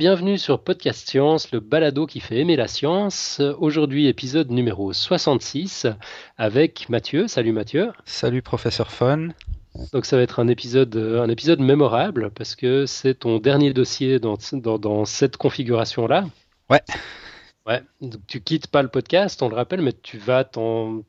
[0.00, 3.38] Bienvenue sur Podcast Science, le balado qui fait aimer la science.
[3.58, 5.88] Aujourd'hui, épisode numéro 66
[6.38, 7.28] avec Mathieu.
[7.28, 7.92] Salut Mathieu.
[8.06, 9.28] Salut professeur Fun.
[9.92, 14.18] Donc ça va être un épisode, un épisode mémorable parce que c'est ton dernier dossier
[14.18, 16.24] dans, dans, cette configuration-là.
[16.70, 16.80] Ouais.
[17.66, 21.02] Ouais, donc tu quittes pas le podcast, on le rappelle, mais tu vas t'en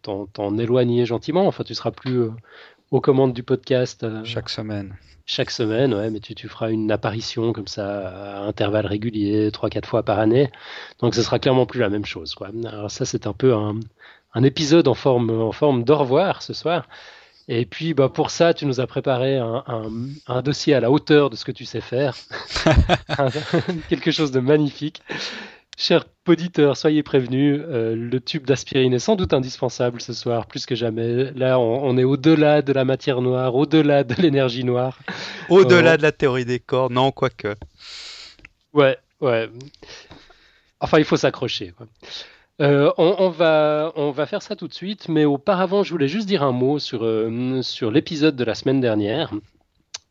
[0.60, 1.48] éloigner gentiment.
[1.48, 2.32] Enfin, tu seras plus euh,
[2.92, 4.04] aux commandes du podcast.
[4.04, 4.98] Euh, chaque semaine.
[5.26, 9.86] Chaque semaine, ouais, mais tu, tu, feras une apparition comme ça à intervalles réguliers, 3-4
[9.86, 10.50] fois par année.
[11.00, 12.36] Donc ce sera clairement plus la même chose.
[12.36, 12.50] Quoi.
[12.66, 13.80] Alors ça, c'est un peu un,
[14.34, 16.88] un, épisode en forme, en forme d'au revoir ce soir.
[17.48, 19.90] Et puis bah, pour ça, tu nous as préparé un, un,
[20.28, 22.16] un dossier à la hauteur de ce que tu sais faire.
[23.90, 25.02] Quelque chose de magnifique.
[25.82, 30.68] Chers auditeurs, soyez prévenus, euh, le tube d'aspirine est sans doute indispensable ce soir, plus
[30.68, 31.32] que jamais.
[31.32, 35.00] Là, on, est au-delà de la matière noire, au-delà de l'énergie noire.
[35.50, 37.56] Au-delà euh, de la théorie des corps, non, quoique.
[38.74, 39.50] Ouais, ouais.
[40.82, 41.74] Enfin, il faut s'accrocher.
[42.62, 46.28] Euh, on, va, on va faire ça tout de suite, mais auparavant, je voulais juste
[46.28, 47.00] dire un mot sur,
[47.64, 49.32] sur l'épisode de la semaine dernière.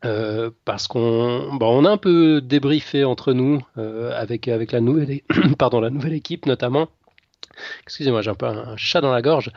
[0.03, 4.81] Euh, parce qu'on bon, on a un peu débriefé entre nous euh, avec, avec la,
[4.81, 5.21] nouvelle,
[5.59, 6.87] pardon, la nouvelle équipe notamment.
[7.83, 9.51] Excusez-moi, j'ai un peu un chat dans la gorge.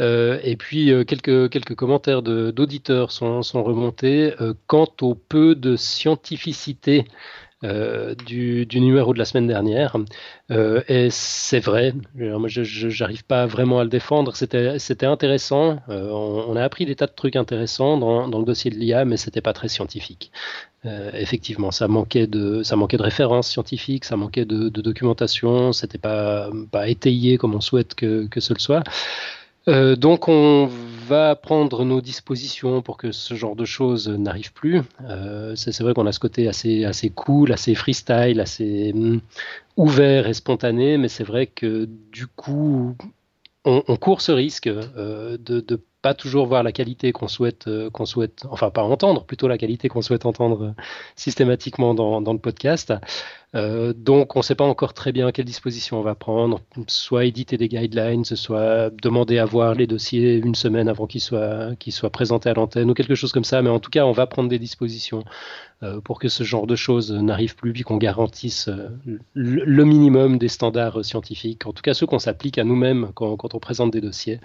[0.00, 4.34] Euh, et puis quelques, quelques commentaires d'auditeurs sont, sont, remontés
[4.66, 7.04] quant au peu de scientificité
[7.64, 9.96] euh, du, numéro de la semaine dernière.
[10.50, 14.34] Euh, et c'est vrai, moi je n'arrive pas vraiment à le défendre.
[14.36, 15.78] C'était intéressant.
[15.88, 19.04] Euh, on, a appris des tas de trucs intéressants dans, dans le dossier de l'IA,
[19.04, 20.30] mais c'était pas très scientifique.
[21.14, 26.50] effectivement, ça manquait de, ça manquait de références scientifiques, ça manquait de, documentation, c'était pas,
[26.70, 28.84] pas étayé comme on souhaite que, que ce soit.
[29.68, 30.68] Euh, donc on
[31.04, 34.82] va prendre nos dispositions pour que ce genre de choses n'arrive plus.
[35.08, 39.20] Euh, c'est vrai qu'on a ce côté assez, assez cool, assez freestyle, assez mm,
[39.76, 42.96] ouvert et spontané, mais c'est vrai que du coup,
[43.64, 48.04] on, court ce risque euh, de ne pas toujours voir la qualité qu'on souhaite, qu'on
[48.04, 50.74] souhaite, enfin pas entendre, plutôt la qualité qu'on souhaite entendre
[51.16, 52.92] systématiquement dans, dans le podcast.
[53.54, 57.24] Euh, donc, on ne sait pas encore très bien quelle disposition on va prendre, soit
[57.24, 61.92] éditer des guidelines, soit demander à voir les dossiers une semaine avant qu'ils soient, qu'ils
[61.92, 63.62] soient présentés à l'antenne ou quelque chose comme ça.
[63.62, 65.24] Mais en tout cas, on va prendre des dispositions
[65.82, 68.88] euh, pour que ce genre de choses n'arrive plus, puis qu'on garantisse euh,
[69.34, 73.58] le minimum des standards scientifiques, en tout cas ceux qu'on s'applique à nous-mêmes quand, on
[73.60, 74.40] présente des dossiers.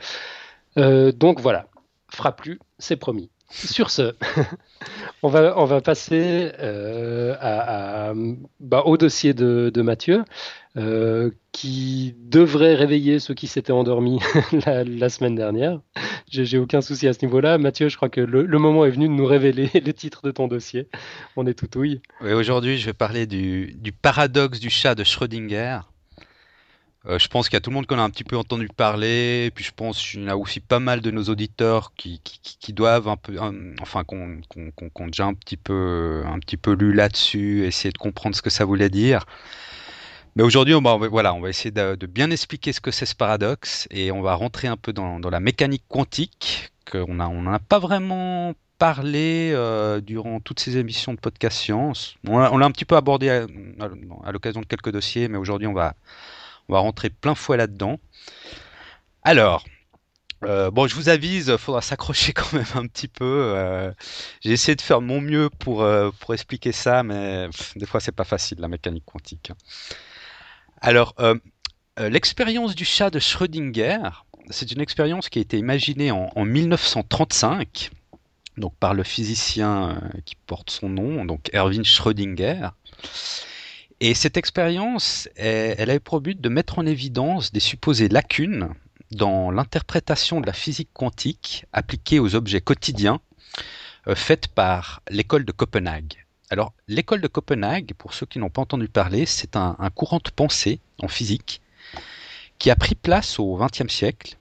[1.11, 1.67] Donc voilà,
[2.09, 3.29] fera plus, c'est promis.
[3.51, 4.13] Sur ce,
[5.23, 8.13] on, va, on va passer euh, à,
[8.59, 10.23] bah, au dossier de, Mathieu,
[10.77, 14.19] euh, qui devrait réveiller ceux qui s'étaient endormis
[14.65, 15.79] la, semaine dernière.
[16.29, 17.57] J'ai aucun souci à ce niveau-là.
[17.57, 20.47] Mathieu, je crois que le, moment est venu de nous révéler le titre de ton
[20.47, 20.87] dossier.
[21.35, 21.79] On est tout.
[21.79, 25.79] Oui, aujourd'hui, je vais parler du, du paradoxe du chat de Schrödinger.
[27.09, 28.37] Euh, je pense qu'il y a tout le monde qui en a un petit peu
[28.37, 32.21] entendu parler, puis je pense qu'il y a aussi pas mal de nos auditeurs qui,
[32.69, 33.35] doivent un peu,
[33.81, 38.35] enfin, qu'on qu déjà un petit peu, un petit peu lu là-dessus, essayer de comprendre
[38.35, 39.25] ce que ça voulait dire.
[40.35, 43.15] Mais aujourd'hui, on va, voilà, on va essayer de, bien expliquer ce que c'est ce
[43.15, 47.57] paradoxe, et on va rentrer un peu dans, la mécanique quantique, qu'on n'en on a
[47.57, 52.15] pas vraiment parlé euh, durant toutes ces émissions de podcast science.
[52.27, 55.95] On l'a un petit peu abordé à l'occasion de quelques dossiers, mais aujourd'hui, on va
[56.69, 57.99] on va rentrer plein fouet là-dedans.
[59.23, 59.65] Alors,
[60.45, 63.53] euh, bon, je vous avise, il faudra s'accrocher quand même un petit peu.
[63.55, 63.91] Euh,
[64.41, 68.13] j'ai essayé de faire mon mieux pour, euh, pour expliquer ça, mais des fois c'est
[68.13, 69.51] pas facile la mécanique quantique.
[70.81, 71.13] Alors,
[71.97, 73.99] l'expérience du chat de Schrödinger,
[74.49, 77.89] c'est une expérience qui a été imaginée en, en 1935,
[78.55, 82.69] donc par le physicien qui porte son nom, donc Erwin Schrödinger.
[84.01, 88.73] Et cette expérience, elle a eu pour but de mettre en évidence des supposées lacunes
[89.11, 93.19] dans l'interprétation de la physique quantique appliquée aux objets quotidiens
[94.07, 96.13] euh, faite par l'école de Copenhague.
[96.49, 100.21] Alors, l'école de Copenhague, pour ceux qui n'ont pas entendu parler, c'est un, un, courant
[100.23, 101.61] de pensée en physique
[102.57, 104.37] qui a pris place au XXe siècle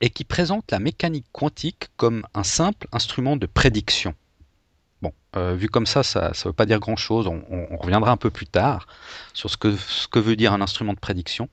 [0.00, 4.14] et qui présente la mécanique quantique comme un simple instrument de prédiction.
[5.02, 7.26] Bon, euh, vu comme ça, ça ne veut pas dire grand-chose.
[7.26, 8.86] On, reviendra un peu plus tard
[9.32, 11.48] sur ce que, veut dire un instrument de prédiction.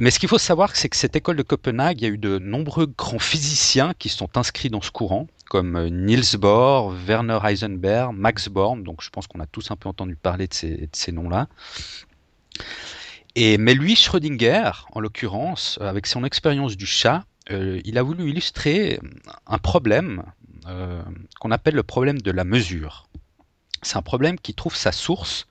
[0.00, 2.18] Mais ce qu'il faut savoir, c'est que cette école de Copenhague, il y a eu
[2.18, 7.38] de nombreux grands physiciens qui sont inscrits dans ce courant, comme euh, Niels Bohr, Werner
[7.44, 8.82] Heisenberg, Max Born.
[8.82, 11.48] Donc je pense qu'on a tous un peu entendu parler de ces, noms-là.
[13.34, 18.30] Et mais lui, Schrödinger, en l'occurrence, avec son expérience du chat, euh, il a voulu
[18.30, 18.98] illustrer
[19.46, 20.22] un problème
[20.66, 21.02] euh,
[21.40, 23.08] qu'on appelle le problème de la mesure.
[23.82, 25.46] C'est un problème qui trouve sa source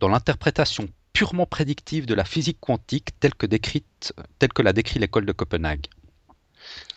[0.00, 4.98] dans l'interprétation purement prédictive de la physique quantique telle que, décrite, telle que l'a décrit
[4.98, 5.86] l'école de Copenhague.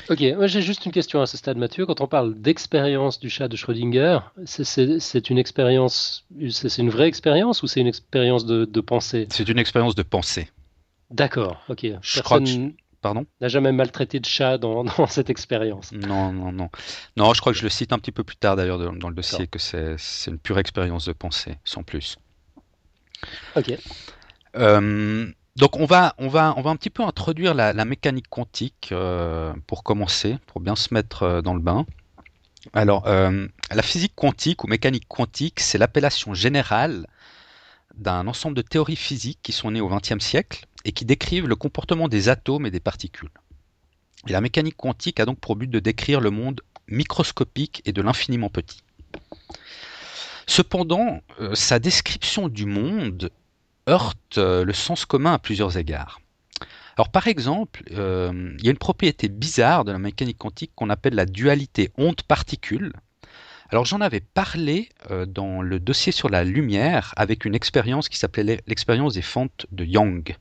[0.09, 1.85] Ok, moi j'ai juste une question à ce stade, Mathieu.
[1.85, 7.63] Quand on parle d'expérience du chat de Schrödinger, c'est une expérience, c'est une vraie expérience
[7.63, 9.27] ou c'est une expérience de, pensée?
[9.31, 10.49] C'est une expérience de pensée.
[11.09, 11.87] D'accord, ok.
[12.13, 12.73] Personne
[13.05, 13.27] Pardon?
[13.39, 15.91] n'a jamais maltraité de chat dans, cette expérience.
[15.91, 16.69] Non, non, non.
[17.17, 19.13] Non, je crois que je le cite un petit peu plus tard d'ailleurs dans, le
[19.13, 22.17] dossier, que c'est une pure expérience de pensée, sans plus.
[23.55, 23.77] Ok.
[24.55, 28.89] Euh, donc on va, on, va, on va un petit peu introduire la, mécanique quantique
[28.91, 31.85] euh, pour commencer, pour bien se mettre euh, dans le bain.
[32.73, 37.05] Alors, euh, la physique quantique ou mécanique quantique, c'est l'appellation générale
[37.97, 41.55] d'un ensemble de théories physiques qui sont nées au XXe siècle et qui décrivent le
[41.55, 43.29] comportement des atomes et des particules.
[44.27, 48.49] La mécanique quantique a donc pour but de décrire le monde microscopique et de l'infiniment
[48.49, 48.83] petit.
[50.47, 51.21] Cependant,
[51.53, 53.31] sa description du monde
[53.89, 56.19] heurte euh, le sens commun à plusieurs égards.
[56.97, 60.89] Alors par exemple, euh, il y a une propriété bizarre de la mécanique quantique qu'on
[60.89, 62.93] appelle la dualité onde-particule.
[63.69, 68.17] Alors j'en avais parlé euh, dans le dossier sur la lumière avec une expérience qui
[68.17, 70.35] s'appelait l'expérience des fentes de Young.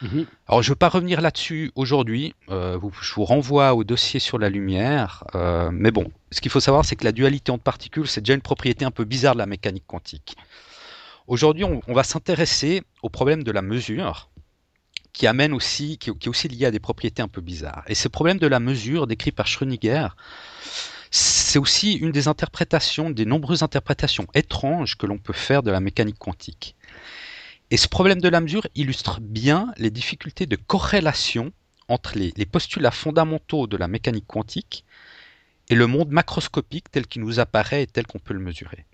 [0.00, 0.26] Mhm.
[0.48, 4.48] Alors je ne veux pas revenir là-dessus aujourd'hui, je vous renvoie au dossier sur la
[4.48, 5.22] lumière,
[5.70, 8.84] mais bon, ce qu'il faut savoir c'est que la dualité onde-particule c'est déjà une propriété
[8.84, 10.36] un peu bizarre de la mécanique quantique.
[11.28, 14.28] Aujourd'hui, on, va s'intéresser au problème de la mesure,
[15.12, 17.84] qui amène aussi, qui, est aussi lié à des propriétés un peu bizarres.
[17.86, 20.08] Et ce problème de la mesure, décrit par Schrödinger,
[21.52, 25.80] c'est aussi une des interprétations, des nombreuses interprétations étranges que l'on peut faire de la
[25.80, 26.76] mécanique quantique.
[27.70, 31.52] Et ce problème de la mesure illustre bien les difficultés de corrélation
[31.88, 34.86] entre les, postulats fondamentaux de la mécanique quantique
[35.68, 38.86] et le monde macroscopique tel qu'il nous apparaît et tel qu'on peut le mesurer.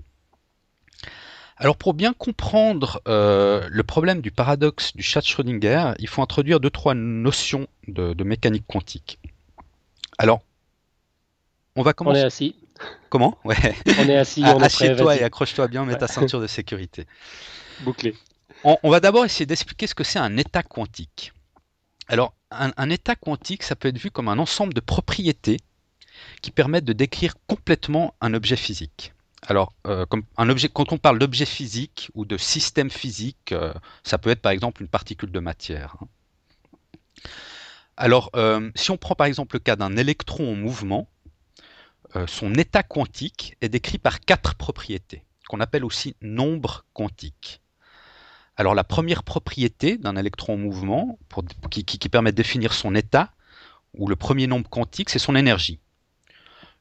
[1.58, 6.22] Alors pour bien comprendre euh, le problème du paradoxe du chat de Schrödinger, il faut
[6.22, 9.20] introduire deux trois notions de, mécanique quantique.
[10.18, 10.42] Alors,
[11.78, 12.18] on va commencer.
[12.18, 12.56] On est assis.
[13.08, 13.38] Comment?
[13.44, 13.56] Ouais.
[13.98, 14.42] On est assis.
[14.44, 17.06] On Assieds-toi et accroche-toi bien, mets ta ceinture de sécurité.
[17.80, 18.14] Bouclé.
[18.64, 21.32] On, va d'abord essayer d'expliquer ce que c'est un état quantique.
[22.08, 25.58] Alors, un état quantique, ça peut être vu comme un ensemble de propriétés
[26.42, 29.12] qui permettent de décrire complètement un objet physique.
[29.46, 33.72] Alors, euh, comme un objet, quand on parle d'objet physique ou de système physique, euh,
[34.02, 35.96] ça peut être par exemple une particule de matière.
[36.00, 36.08] Hein.
[37.96, 41.08] Alors, euh, si on prend par exemple le cas d'un électron en mouvement,
[42.26, 47.60] son état quantique est décrit par quatre propriétés, qu'on appelle aussi nombres quantiques.
[48.58, 51.16] Alors, la première propriété d'un électron en mouvement,
[51.70, 53.30] qui, permet de définir son état,
[53.94, 55.78] ou le premier nombre quantique, c'est son énergie.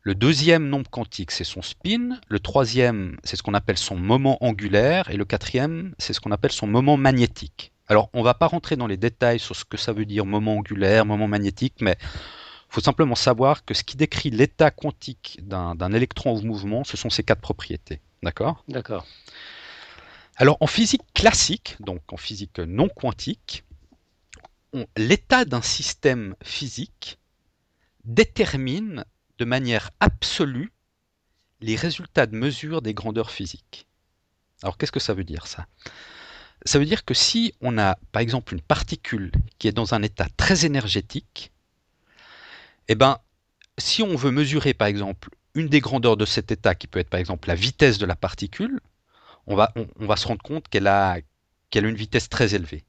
[0.02, 2.20] Le deuxième nombre quantique, c'est son spin.
[2.30, 5.12] Le troisième, c'est ce qu'on appelle son moment angulaire.
[5.12, 7.74] Et le quatrième, c'est ce qu'on appelle son moment magnétique.
[7.88, 10.26] Alors, on ne va pas rentrer dans les détails sur ce que ça veut dire
[10.26, 11.98] moment angulaire, moment magnétique, mais
[12.70, 17.10] faut simplement savoir que ce qui décrit l'état quantique d'un électron en mouvement, ce sont
[17.10, 18.02] ces quatre propriétés.
[18.24, 18.64] D'accord?
[18.68, 19.06] D'accord.
[20.36, 23.64] Alors, en physique classique, donc en physique non quantique,
[24.96, 27.18] l'état d'un système physique
[28.04, 29.06] détermine
[29.38, 30.72] de manière absolue
[31.62, 33.88] les résultats de mesure des grandeurs physiques.
[34.64, 35.68] Alors qu'est-ce que ça veut dire ça?
[36.66, 40.02] Ça veut dire que si on a par exemple une particule qui est dans un
[40.02, 41.52] état très énergétique,
[42.88, 43.20] eh ben,
[43.78, 47.10] si on veut mesurer par exemple une des grandeurs de cet état qui peut être
[47.10, 48.80] par exemple la vitesse de la particule,
[49.48, 51.18] on va, on, va se rendre compte qu'elle a,
[51.70, 52.84] qu'elle a une vitesse très élevée.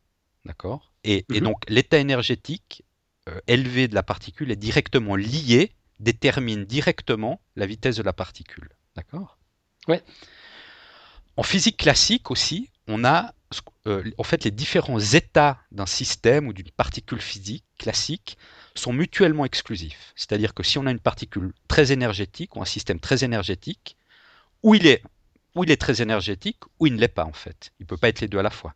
[0.45, 0.93] D'accord?
[1.05, 1.41] Et, mhm.
[1.41, 2.85] donc l'état énergétique
[3.29, 8.71] euh, élevé de la particule est directement lié détermine directement la vitesse de la particule.
[8.97, 9.39] D'accord?
[9.89, 10.03] Ouais.
[11.37, 13.33] En physique classique aussi, on a
[13.87, 18.37] euh, en fait les différents états d'un système ou d'une particule physique classique
[18.79, 20.13] sont mutuellement exclusifs.
[20.17, 23.97] C'est-à-dire que si on a une particule très énergétique ou un système très énergétique,
[24.63, 25.03] ou il est,
[25.57, 27.73] il est très énergétique, ou il ne l'est pas en fait.
[27.81, 28.75] Il ne peut pas être les deux à la fois.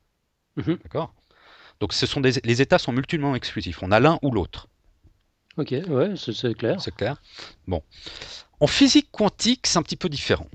[0.56, 0.78] Mhm.
[0.82, 1.14] D'accord?
[1.80, 3.82] Donc ce sont des, les états sont mutuellement exclusifs.
[3.82, 4.68] On a l'un ou l'autre.
[5.56, 6.80] Ok, ouais, c'est clair.
[6.80, 7.20] C'est clair?
[7.66, 7.82] Bon.
[8.60, 10.48] En physique quantique, c'est un petit peu différent.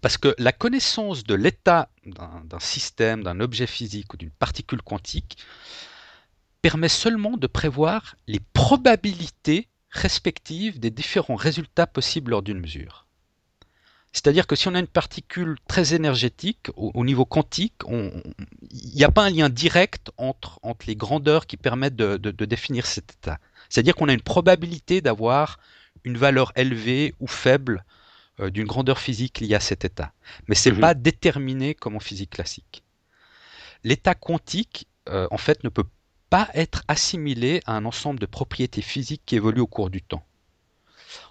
[0.00, 5.36] Parce que la connaissance de l'état d'un système, d'un objet physique ou d'une particule quantique
[6.62, 13.06] permet seulement de prévoir les probabilités respectives des différents résultats possibles lors d'une mesure.
[14.12, 19.10] C'est-à-dire que si on a une particule très énergétique au, niveau quantique, il n'y a
[19.10, 23.38] pas un lien direct entre, entre, les grandeurs qui permettent de définir cet état.
[23.68, 25.58] C'est-à-dire qu'on a une probabilité d'avoir
[26.04, 27.84] une valeur élevée ou faible
[28.40, 30.12] euh, d'une grandeur physique liée à cet état.
[30.48, 30.80] Mais ce n'est mhm.
[30.80, 32.82] pas déterminé comme en physique classique.
[33.84, 35.84] l'état quantique, euh, en fait, ne peut
[36.30, 40.24] pas être assimilé à un ensemble de propriétés physiques qui évoluent au cours du temps.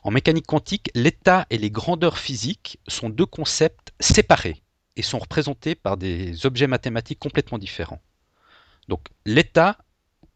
[0.04, 4.62] En mécanique quantique, l'état et les grandeurs physiques sont deux concepts séparés
[4.98, 8.02] et sont représentés par des objets mathématiques complètement différents.
[8.90, 9.78] Donc l'état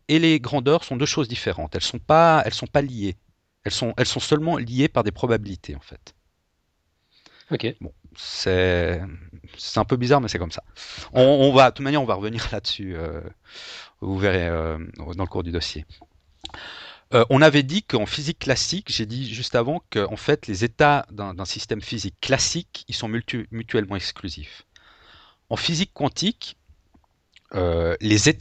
[0.07, 1.75] et les grandeurs sont deux choses différentes.
[1.75, 3.17] Elles sont pas, elles sont pas liées.
[3.65, 6.15] Elles sont, elles sont seulement liées par des probabilités en fait.
[7.51, 7.75] Ok.
[7.81, 9.01] Bon, c'est,
[9.57, 10.63] c'est un peu bizarre, mais c'est comme ça.
[11.13, 12.95] On, on va, de toute manière, on va revenir là-dessus.
[12.95, 13.21] euh,
[14.03, 15.85] vous verrez euh, dans le cours du dossier.
[17.13, 20.63] Euh, on avait dit qu'en physique classique, j'ai dit juste avant que en fait les
[20.63, 24.63] états d'un système physique classique, ils sont mutuellement exclusifs.
[25.49, 26.57] En physique quantique,
[27.53, 27.95] euh,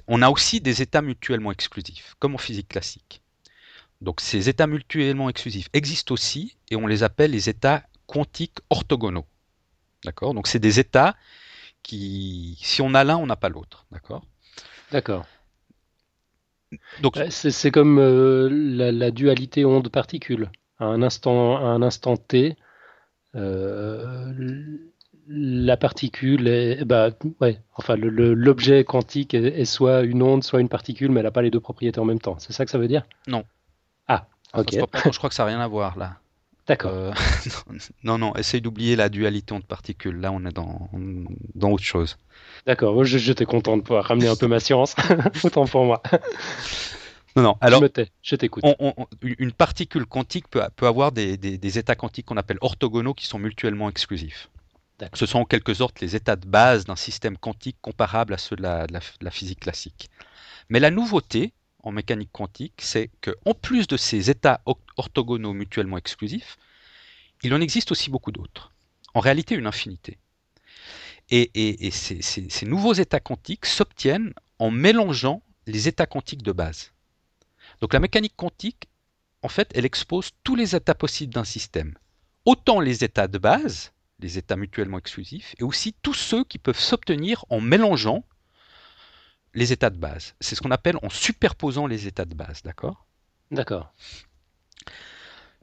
[0.07, 3.23] on a aussi des états mutuellement exclusifs, comme en physique classique.
[4.01, 9.27] Donc ces états mutuellement exclusifs existent aussi et on les appelle les états quantiques orthogonaux.
[10.05, 10.33] D'accord?
[10.33, 11.15] Donc c'est des états
[11.83, 13.87] qui, si on a l'un, on n'a pas l'autre.
[13.91, 14.25] D'accord?
[14.91, 15.27] D'accord.
[17.03, 20.51] Donc C'est comme euh, la, la dualité onde-particule.
[20.79, 22.57] À un instant, à un instant t,
[23.35, 24.33] euh,
[25.29, 27.11] la particule est, bah,
[27.41, 31.31] ouais, enfin, l'objet quantique est, est soit une onde, soit une particule, mais elle n'a
[31.31, 32.39] pas les deux propriétés en même temps.
[32.39, 33.05] C'est ça que ça veut dire?
[33.27, 33.45] Non.
[34.09, 36.17] Ah, ok, voit pas, je crois que ça n'a rien à voir là.
[36.67, 36.93] D'accord.
[36.93, 37.13] Euh,
[38.05, 40.17] non, non, essaye d'oublier la dualité entre particules.
[40.21, 40.89] Là, on est dans,
[41.55, 42.17] dans autre chose.
[42.67, 44.95] D'accord, moi, je- j'étais content de pouvoir ramener un peu ma science.
[45.45, 46.03] Autant pour moi.
[47.37, 47.57] Non, non.
[47.63, 48.65] Je Alors, me tais, je t'écoute.
[49.23, 53.27] une particule quantique peut, peut avoir des, des- des états quantiques qu'on appelle orthogonaux qui
[53.27, 54.49] sont mutuellement exclusifs.
[55.15, 58.55] Ce sont en quelque sorte les états de base d'un système quantique comparable à ceux
[58.55, 60.11] de la, de la- de la physique classique.
[60.69, 61.53] Mais la nouveauté
[61.83, 64.63] en mécanique quantique, c'est qu'en plus de ces états
[64.97, 66.59] orthogonaux mutuellement exclusifs,
[67.43, 68.73] il en existe aussi beaucoup d'autres.
[69.15, 70.19] En réalité, une infinité.
[71.31, 76.93] Et, ces nouveaux états quantiques s'obtiennent en mélangeant les états quantiques de base.
[77.81, 78.89] Donc la mécanique quantique,
[79.43, 81.97] en fait, elle expose tous les états possibles d'un système.
[82.45, 86.79] Autant les états de base, les états mutuellement exclusifs, et aussi tous ceux qui peuvent
[86.79, 88.25] s'obtenir en mélangeant
[89.55, 90.35] les états de base.
[90.41, 93.07] C'est ce qu'on appelle en superposant les états de base, d'accord?
[93.53, 93.93] D'accord.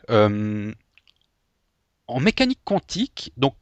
[0.09, 0.73] Euh,
[2.07, 3.55] En mécanique quantique, donc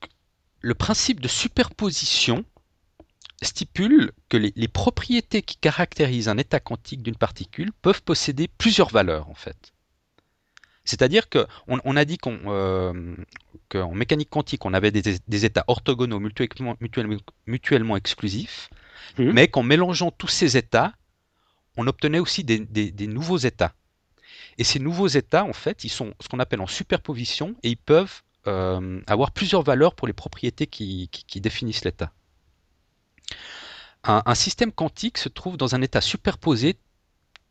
[0.62, 2.46] le principe de superposition
[3.42, 8.90] stipule que les, les propriétés qui caractérisent un état quantique d'une particule peuvent posséder plusieurs
[8.90, 9.74] valeurs en fait.
[10.86, 13.16] C'est-à-dire qu'on on a dit euh,
[13.70, 18.70] qu'en mécanique quantique, on avait des, des états orthogonaux mutuellement, mutuellement, mutuellement exclusifs,
[19.18, 19.32] Mhm.
[19.34, 20.94] mais qu'en mélangeant tous ces états,
[21.78, 23.74] on obtenait aussi des, nouveaux états.
[24.58, 27.78] Et ces nouveaux états, en fait, ils sont ce qu'on appelle en superposition et ils
[27.78, 32.12] peuvent euh, avoir plusieurs valeurs pour les propriétés qui, définissent l'état.
[34.04, 36.78] Un système quantique se trouve dans un état superposé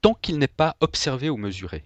[0.01, 1.85] tant qu'il n'est pas observé ou mesuré.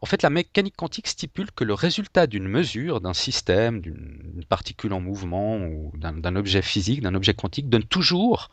[0.00, 4.92] En fait, la mécanique quantique stipule que le résultat d'une mesure d'un système, d'une particule
[4.92, 8.50] en mouvement ou d'un objet physique, d'un objet quantique, donne toujours,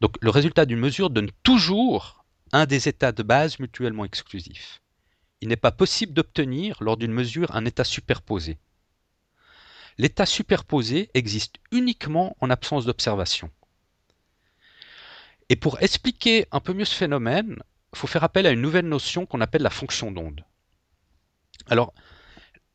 [0.00, 4.80] donc le résultat d'une mesure donne toujours un des états de base mutuellement exclusifs.
[5.40, 8.58] Il n'est pas possible d'obtenir lors d'une mesure un état superposé.
[9.96, 13.50] L'état superposé existe uniquement en absence d'observation.
[15.48, 17.56] Et pour expliquer un peu mieux ce phénomène,
[17.92, 20.44] il faut faire appel à une nouvelle notion qu'on appelle la fonction d'onde.
[21.68, 21.92] Alors,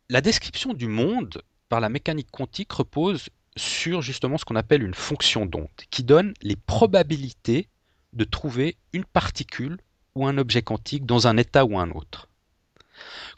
[0.10, 4.94] la description du monde par la mécanique quantique repose sur justement ce qu'on appelle une
[4.94, 7.70] fonction d'onde, qui donne les probabilités
[8.14, 9.78] de trouver une particule
[10.16, 12.30] ou un objet quantique dans un état ou un autre.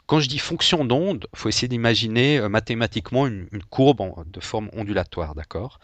[0.06, 4.70] Quand je dis fonction d'onde, il faut essayer d'imaginer euh, mathématiquement une, courbe de forme
[4.72, 5.80] ondulatoire, d'accord?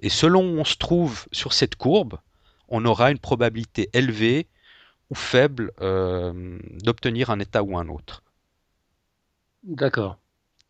[0.00, 2.18] Et selon où on se trouve sur cette courbe,
[2.68, 4.48] on aura une probabilité élevée
[5.10, 8.22] ou faible euh, d'obtenir un état ou un autre.
[9.62, 10.18] D'accord.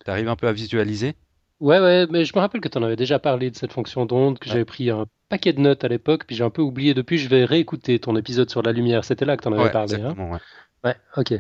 [0.05, 1.15] Tu arrives un peu à visualiser?
[1.61, 4.07] Ouais, ouais, mais je me rappelle que tu en avais déjà parlé de cette fonction
[4.07, 4.53] d'onde, que Ouais.
[4.53, 7.19] j'avais pris un paquet de notes à l'époque, puis j'ai un peu oublié depuis.
[7.19, 9.05] Je vais réécouter ton épisode sur la lumière.
[9.05, 9.99] C'était là que tu en avais Ouais, parlé, hein?
[9.99, 10.39] exactement, ouais.
[10.85, 11.35] Ouais, ok.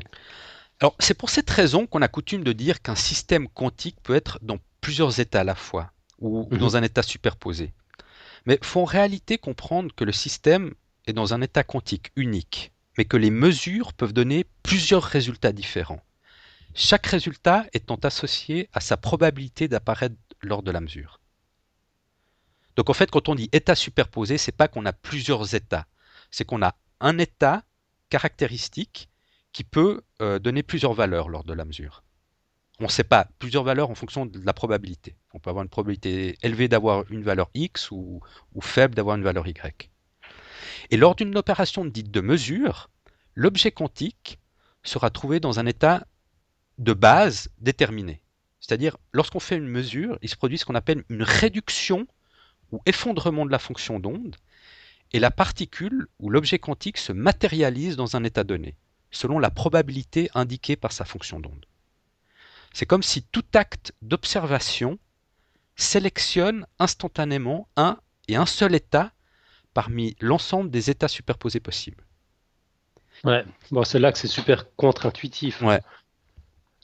[0.81, 4.39] Alors, c'est pour cette raison qu'on a coutume de dire qu'un système quantique peut être
[4.43, 6.59] dans plusieurs états à la fois, ou, Mhm.
[6.59, 7.73] dans un état superposé.
[8.47, 10.75] Mais il faut en réalité comprendre que le système
[11.07, 16.03] est dans un état quantique unique, mais que les mesures peuvent donner plusieurs résultats différents.
[16.81, 21.21] Chaque résultat étant associé à sa probabilité d'apparaître lors de la mesure.
[22.77, 25.89] Donc en fait, quand on dit état superposé, c'est pas qu'on a plusieurs états,
[26.31, 27.65] c'est qu'on a un état
[28.11, 29.09] caractéristique
[29.51, 32.05] qui peut euh, donner plusieurs valeurs lors de la mesure.
[32.79, 35.17] on ne sait pas, plusieurs valeurs en fonction de la probabilité.
[35.35, 38.21] On peut avoir une probabilité élevée d'avoir une valeur x ou,
[38.61, 39.91] faible d'avoir une valeur y.
[40.91, 42.89] Et lors d'une opération dite de mesure,
[43.35, 44.39] l'objet quantique
[44.85, 46.07] sera trouvé dans un état
[46.79, 48.23] de base déterminé.
[48.61, 52.07] C'est-à-dire, lorsqu'on fait une mesure, il se produit ce qu'on appelle une réduction
[52.73, 54.37] ou effondrement de la fonction d'onde,
[55.13, 58.77] et la particule ou l'objet quantique se matérialise dans un état donné,
[59.11, 61.65] selon la probabilité indiquée par sa fonction d'onde.
[62.75, 64.99] C'est comme si tout acte d'observation
[65.77, 69.13] sélectionne instantanément un et un seul état
[69.73, 72.05] parmi l'ensemble des états superposés possibles.
[73.25, 75.63] Ouais, bon, c'est là que c'est super contre-intuitif.
[75.63, 75.81] Ouais.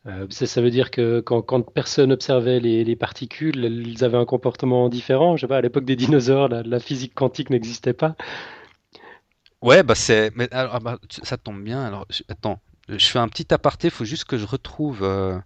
[0.06, 5.37] Euh, ça, veut dire que quand, personne observait les, particules, elles avaient un comportement différent.
[5.37, 8.14] Je sais pas, à l'époque des dinosaures, la, physique quantique n'existait pas.
[9.62, 11.82] Ouais, bah c'est, mais alors, ah bah, ça tombe bien.
[11.82, 13.88] Alors, attends, je fais un petit aparté.
[13.88, 15.38] Il faut juste que je retrouve, euh,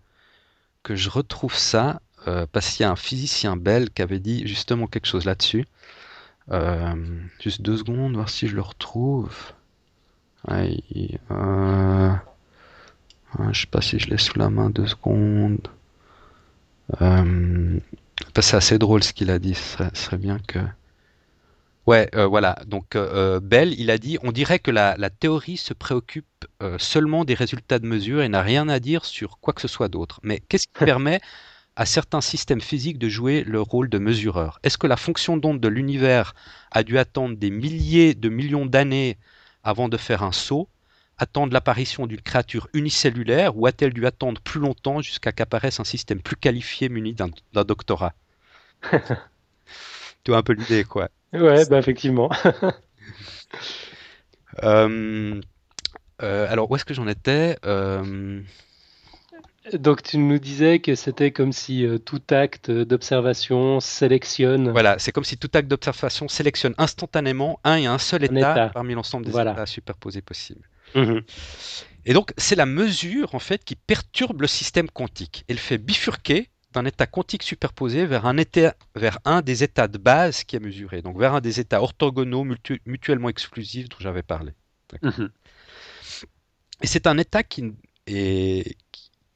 [0.83, 4.45] que je retrouve ça, euh, parce qu'il y a un physicien belge qui avait dit
[4.49, 5.67] justement quelque chose là-dessus.
[7.41, 9.53] juste deux secondes, voir si je le retrouve.
[10.49, 10.81] Ouais,
[13.37, 15.69] je je sais pas si je l'ai sous la main deux secondes.
[17.03, 17.79] Euh,
[18.41, 19.55] c'est assez drôle ce qu'il a dit.
[19.55, 20.59] Ce serait, bien que.
[21.87, 22.59] Ouais, euh, voilà.
[22.67, 26.27] Donc euh, Bell, il a dit, on dirait que la, théorie se préoccupe
[26.79, 29.89] seulement des résultats de mesure et n'a rien à dire sur quoi que ce soit
[29.89, 30.21] d'autre.
[30.23, 31.21] Mais qu'est-ce qui permet
[31.77, 34.59] à certains systèmes physiques de jouer le rôle de mesureur?
[34.63, 36.35] Est-ce que la fonction d'onde de l'univers
[36.71, 39.17] a dû attendre des milliers de millions d'années
[39.65, 40.69] avant de faire un saut?
[41.19, 46.21] Attendre l'apparition d'une créature unicellulaire ou a-t-elle dû attendre plus longtemps jusqu'à qu'apparaisse un système
[46.21, 48.15] plus qualifié muni d'un doctorat?
[50.25, 51.09] Tu vois un peu l'idée, quoi.
[51.33, 52.31] Ouais, bah effectivement.
[54.63, 55.41] Euh,
[56.23, 57.57] euh, alors, où est-ce que j'en étais?
[57.65, 58.41] Euh,
[59.73, 64.71] Donc, tu nous disais que c'était comme si tout acte d'observation sélectionne.
[64.71, 68.95] Voilà, c'est comme si tout acte d'observation sélectionne instantanément un et un seul état, parmi
[68.95, 70.69] l'ensemble des états superposés possibles.
[70.95, 71.23] Mhm.
[72.05, 75.45] Et donc, c'est la mesure en fait qui perturbe le système quantique.
[75.49, 78.37] Elle fait bifurquer d'un état quantique superposé vers un,
[78.95, 82.45] vers un des états de base qui est mesuré, donc vers un des états orthogonaux
[82.87, 84.53] mutuellement exclusifs dont j'avais parlé.
[85.03, 85.31] Mhm.
[86.83, 87.73] Et c'est un état qui
[88.07, 88.77] est.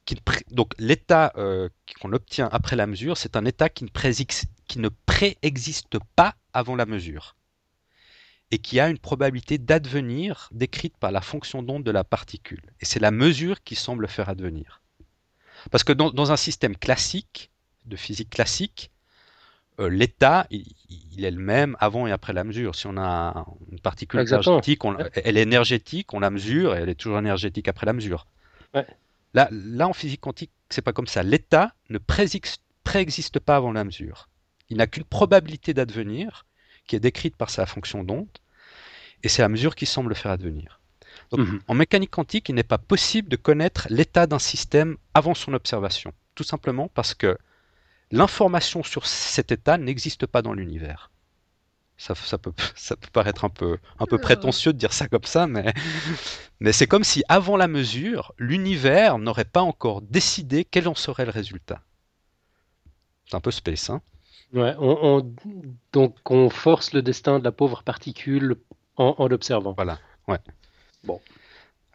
[0.05, 0.17] Qui,
[0.51, 1.69] donc l'état euh,
[2.01, 7.37] qu'on obtient après la mesure, c'est un état qui ne préexiste pas avant la mesure
[8.53, 12.61] et qui a une probabilité d'advenir décrite par la fonction d'onde de la particule.
[12.81, 14.79] Et c'est la mesure qui semble faire advenir.
[15.71, 17.49] Parce que dans, un système classique,
[17.85, 18.91] de physique classique,
[19.79, 22.75] euh, l'état, il, est le même avant et après la mesure.
[22.75, 24.81] Si on a une particule énergétique,
[25.15, 28.27] elle est énergétique, on la mesure, et elle est toujours énergétique après la mesure.
[29.33, 31.23] Là, là, en physique quantique, c'est pas comme ça.
[31.23, 34.29] L'état ne préexiste pas avant la mesure.
[34.69, 36.45] Il n'a qu'une probabilité d'advenir
[36.85, 38.27] qui est décrite par sa fonction d'onde,
[39.23, 40.79] et c'est la mesure qui semble faire advenir.
[41.31, 41.61] Mhm.
[41.67, 46.13] En mécanique quantique, il n'est pas possible de connaître l'état d'un système avant son observation,
[46.35, 47.37] tout simplement parce que
[48.11, 51.09] l'information sur cet état n'existe pas dans l'univers.
[51.97, 55.47] Ça, peut, ça peut paraître un peu, un peu prétentieux de dire ça comme ça,
[55.47, 55.73] mais,
[56.59, 61.25] mais c'est comme si avant la mesure, l'univers n'aurait pas encore décidé quel en serait
[61.25, 61.81] le résultat.
[63.25, 64.01] C'est un peu space, hein
[64.53, 64.75] Ouais,
[65.93, 68.57] donc on force le destin de la pauvre particule
[68.97, 69.73] en, l'observant.
[69.73, 70.39] Voilà, ouais.
[71.03, 71.19] Bon.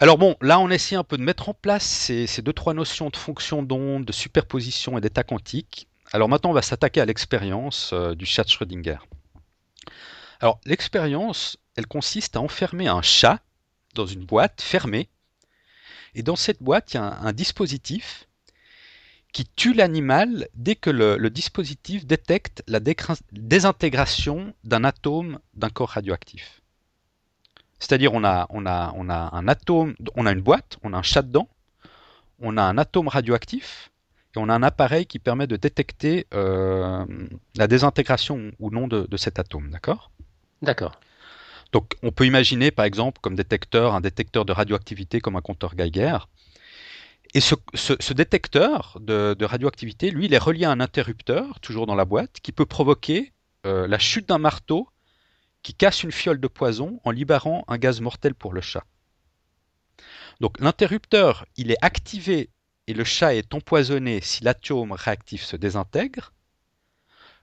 [0.00, 3.10] Alors bon, là on essaie un peu de mettre en place ces, deux trois notions
[3.10, 5.88] de fonction d'onde, de superposition et d'état quantique.
[6.12, 8.98] Alors maintenant on va s'attaquer à l'expérience euh, du chat de Schrödinger.
[10.40, 13.40] Alors l'expérience, elle consiste à enfermer un chat
[13.94, 15.08] dans une boîte fermée.
[16.14, 18.28] Et dans cette boîte, il y a un, dispositif
[19.32, 22.80] qui tue l'animal dès que le dispositif détecte la
[23.32, 26.57] désintégration d'un atome d'un corps radioactif.
[27.78, 30.98] C'est-à-dire on a, on, a, on a un atome, on a une boîte, on a
[30.98, 31.48] un chat dedans,
[32.40, 33.90] on a un atome radioactif
[34.34, 37.04] et on a un appareil qui permet de détecter euh,
[37.56, 40.10] la désintégration ou non de, cet atome, d'accord?
[40.62, 41.00] D'accord.
[41.72, 45.74] Donc on peut imaginer par exemple comme détecteur un détecteur de radioactivité comme un compteur
[45.74, 46.18] Geiger.
[47.34, 52.06] Et ce, détecteur de, radioactivité, lui, il est relié à un interrupteur, toujours dans la
[52.06, 53.32] boîte, qui peut provoquer
[53.66, 54.88] euh, la chute d'un marteau
[55.62, 58.84] qui casse une fiole de poison en libérant un gaz mortel pour le chat.
[60.40, 62.50] Donc l'interrupteur, il est activé
[62.86, 66.32] et le chat est empoisonné si l'atome réactif se désintègre.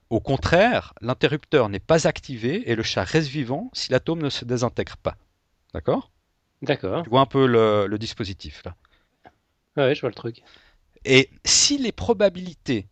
[0.08, 4.44] Au contraire, l'interrupteur n'est pas activé et le chat reste vivant si l'atome ne se
[4.44, 5.16] désintègre pas.
[5.74, 6.10] D'accord?
[6.62, 7.02] D'accord.
[7.02, 8.74] Tu vois un peu le, dispositif là?
[9.76, 10.42] Ouais, je vois le truc.
[11.04, 12.88] Et si les probabilités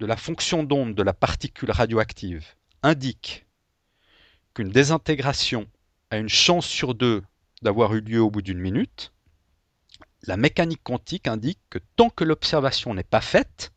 [0.00, 3.43] de la fonction d'onde de la particule radioactive indiquent
[4.54, 5.68] qu'une désintégration
[6.10, 7.22] a une chance sur deux
[7.62, 9.12] d'avoir eu lieu au bout d'une minute,
[10.22, 13.72] la mécanique quantique indique que tant que l'observation n'est pas faite,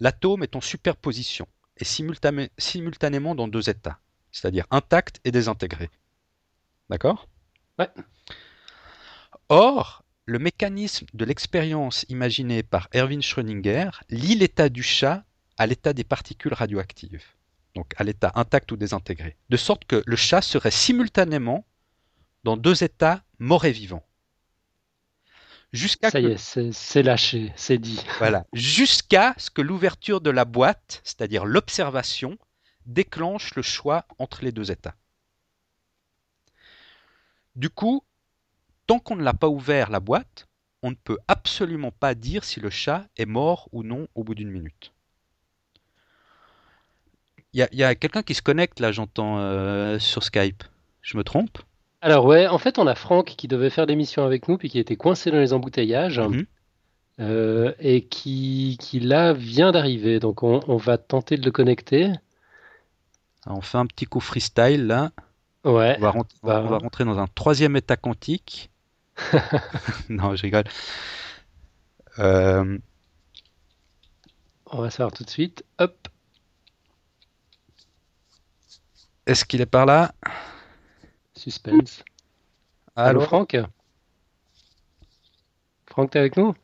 [0.00, 3.98] l'atome est en superposition et simultanément dans deux états,
[4.30, 5.90] c'est-à-dire intact et désintégré.
[6.88, 7.28] D'accord?
[7.78, 7.90] Ouais.
[9.48, 15.24] Or, le mécanisme de l'expérience imaginée par Erwin Schrödinger lie l'état du chat
[15.58, 17.24] à l'état des particules radioactives,
[17.74, 21.66] donc à l'état intact ou désintégré, de sorte que le chat serait simultanément
[22.44, 24.04] dans deux états mort et vivant.
[25.72, 28.04] Jusqu'à Ça y est, c'est lâché, c'est dit.
[28.18, 32.36] Voilà, jusqu'à ce que l'ouverture de la boîte, c'est-à-dire l'observation,
[32.84, 34.96] déclenche le choix entre les deux états.
[37.54, 38.04] Du coup,
[38.86, 40.46] tant qu'on ne l'a pas ouvert la boîte,
[40.82, 44.34] on ne peut absolument pas dire si le chat est mort ou non au bout
[44.34, 44.92] d'une minute.
[47.54, 50.64] Il y a, quelqu'un qui se connecte là, j'entends, euh, sur Skype.
[51.02, 51.58] Je me trompe?
[52.00, 54.78] Alors ouais, en fait, on a Franck qui devait faire l'émission avec nous, puis qui
[54.78, 56.46] était coincé dans les embouteillages, mhm.
[57.20, 60.18] euh, et qui, qui là vient d'arriver.
[60.18, 62.10] Donc on, va tenter de le connecter.
[63.46, 65.12] on fait un petit coup freestyle là.
[65.64, 65.96] Ouais.
[65.98, 68.70] On va, on va rentrer dans un troisième état quantique.
[70.08, 70.64] non, je rigole.
[72.18, 72.78] Euh,
[74.66, 75.64] on va savoir tout de suite.
[75.78, 76.01] Hop.
[79.26, 80.12] Est-ce qu'il est par là?
[81.34, 82.04] Suspense.
[82.96, 83.56] Allô, Franck?
[85.86, 86.54] Franck, t'es avec nous?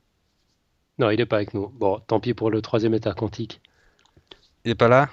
[0.99, 1.69] Non, il n'est pas avec nous.
[1.69, 3.61] Bon, tant pis pour le troisième état quantique.
[4.65, 5.09] Il n'est pas là?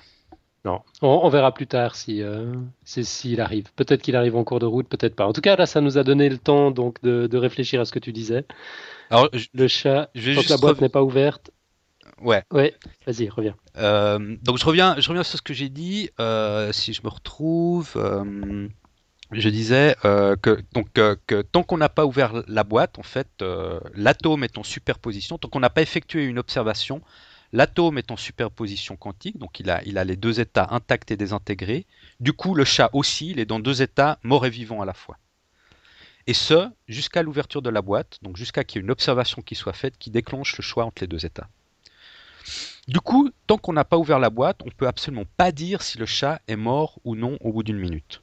[0.66, 0.82] Non.
[1.04, 3.72] On, verra plus tard si euh, s'il arrive.
[3.76, 5.28] Peut-être qu'il arrive en cours de route, peut-être pas.
[5.28, 7.92] En tout cas, là, ça nous a donné le temps donc de, réfléchir à ce
[7.92, 8.46] que tu disais.
[9.12, 11.52] Alors, le chat, je tant la boîte n'est pas ouverte.
[12.22, 12.44] Ouais.
[12.52, 12.74] Ouais.
[13.06, 13.56] Vas-y, reviens.
[13.78, 16.10] Euh, donc je reviens, je reviens sur ce que j'ai dit.
[16.20, 17.92] Euh, si je me retrouve.
[17.96, 18.68] Euh,
[19.32, 23.44] je disais que, donc, que tant qu'on n'a pas ouvert la boîte, en fait,
[23.96, 25.38] l'atome est en superposition.
[25.38, 27.02] Tant qu'on n'a pas effectué une observation,
[27.52, 31.18] l'atome est en superposition quantique, donc il a, il a les deux états intacts et
[31.18, 31.88] désintégrés.
[32.20, 34.94] Du coup, le chat aussi, il est dans deux états mort et vivant à la
[34.94, 35.18] fois.
[36.28, 39.56] Et ce, jusqu'à l'ouverture de la boîte, donc jusqu'à qu'il y ait une observation qui
[39.56, 41.50] soit faite qui déclenche le choix entre les deux états.
[42.88, 45.82] Du coup, tant qu'on n'a pas ouvert la boîte, on ne peut absolument pas dire
[45.82, 48.22] si le chat est mort ou non au bout d'une minute.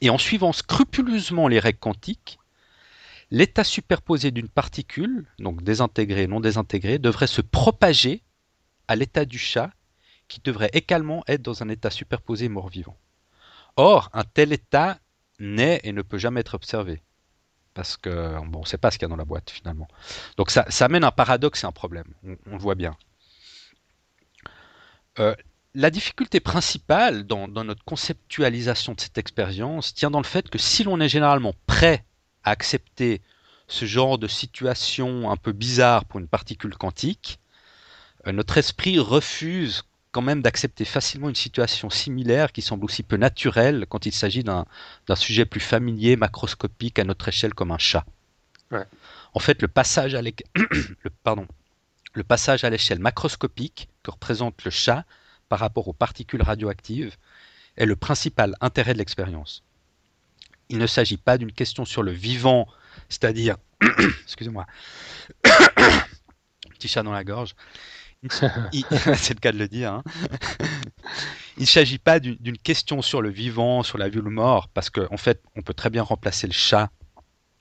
[0.00, 2.38] Et en suivant scrupuleusement les règles quantiques,
[3.30, 8.22] l'état superposé d'une particule, donc désintégrée non désintégrée, devrait se propager
[8.86, 9.70] à l'état du chat,
[10.28, 12.96] qui devrait également être dans un état superposé mort-vivant.
[13.76, 14.98] Or, un tel état
[15.38, 17.02] n'est et ne peut jamais être observé.
[17.74, 19.88] Parce que bon, on ne sait pas ce qu'il y a dans la boîte finalement.
[20.36, 22.96] Donc ça, ça amène un paradoxe et un problème, on, le voit bien.
[25.20, 25.34] Euh,
[25.74, 30.82] la difficulté principale dans, notre conceptualisation de cette expérience tient dans le fait que si
[30.82, 32.04] l'on est généralement prêt
[32.42, 33.20] à accepter
[33.68, 37.38] ce genre de situation un peu bizarre pour une particule quantique,
[38.26, 43.16] euh, notre esprit refuse quand même d'accepter facilement une situation similaire qui semble aussi peu
[43.16, 44.64] naturelle quand il s'agit d'un
[45.14, 48.06] sujet plus familier, macroscopique à notre échelle comme un chat.
[49.34, 50.22] En fait, le passage à
[52.70, 55.04] l'échelle macroscopique que représente le chat
[55.48, 57.16] par rapport aux particules radioactives
[57.76, 59.62] est le principal intérêt de l'expérience.
[60.68, 62.68] Il ne s'agit pas d'une question sur le vivant,
[63.08, 63.56] c'est-à-dire,
[64.24, 64.66] excusez-moi,
[66.70, 67.54] petit chat dans la gorge.
[68.30, 69.92] c'est le cas de le dire.
[69.92, 70.02] Hein.
[71.56, 74.68] il ne s'agit pas d'une question sur le vivant, sur la vie ou le mort,
[74.68, 76.90] parce qu'en en fait, on peut très bien remplacer le chat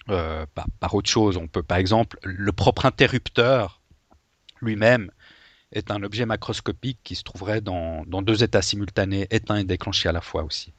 [0.09, 0.45] euh,
[0.79, 1.37] par, autre chose.
[1.37, 3.76] On peut, par exemple, le propre interrupteur
[4.61, 5.11] lui-même
[5.71, 10.11] est un objet macroscopique qui se trouverait dans, deux états simultanés, éteint et déclenché à
[10.11, 10.73] la fois aussi.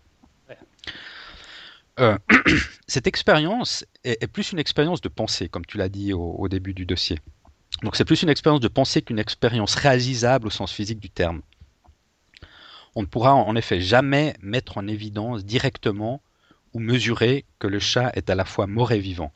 [2.01, 2.17] Euh,
[2.87, 6.87] cette expérience est, plus une expérience de pensée, comme tu l'as dit au, début du
[6.87, 7.19] dossier.
[7.83, 11.43] Donc c'est plus une expérience de pensée qu'une expérience réalisable au sens physique du terme.
[12.95, 16.23] On ne pourra en effet jamais mettre en évidence directement
[16.73, 19.33] ou mesurer que le chat est à la fois mort et vivant.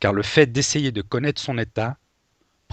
[0.00, 1.96] Car le fait d'essayer de connaître son état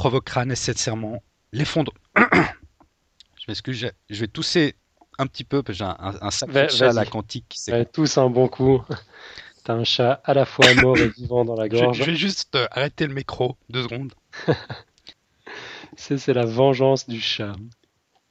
[0.01, 1.93] provoquera nécessairement l'effondre.
[2.17, 4.73] je m'excuse, je vais tousser
[5.19, 7.55] un petit peu parce que j'ai un, un sacré chat à la quantique
[7.93, 8.81] tous un bon coup.
[9.63, 11.99] T'as un chat à la fois mort et vivant dans la gorge.
[11.99, 14.11] Je, vais juste euh, arrêter le micro, deux secondes.
[15.95, 17.53] c'est la vengeance du chat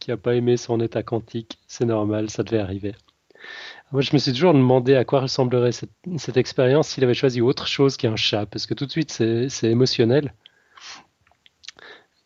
[0.01, 1.61] qui a pas aimé son état quantique.
[1.69, 2.97] C'est normal, ça devait arriver.
[3.93, 7.41] Moi, je me suis toujours demandé à quoi ressemblerait cette, cette expérience s'il avait choisi
[7.41, 10.33] autre chose qu'un chat, parce que tout de suite, c'est émotionnel.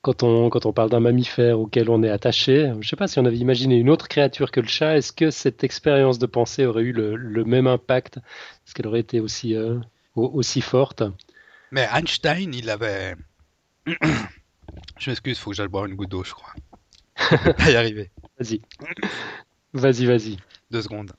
[0.04, 2.66] Quand on, quand on parle d'un mammifère auquel on est attaché.
[2.72, 4.98] Je ne sais pas si on avait imaginé une autre créature que le chat.
[4.98, 8.18] Est-ce que cette expérience de pensée aurait eu le, même impact?
[8.18, 9.78] Est-ce qu'elle aurait été aussi, euh,
[10.14, 11.02] aussi forte?
[11.70, 13.16] Mais Einstein, il avait.
[14.98, 16.52] je m'excuse, il faut que j'aille boire une goutte d'eau, je crois.
[17.58, 18.10] va y arriver.
[18.38, 18.60] Vas-y.
[19.72, 20.36] Vas-y, vas-y.
[20.70, 21.12] Deux secondes.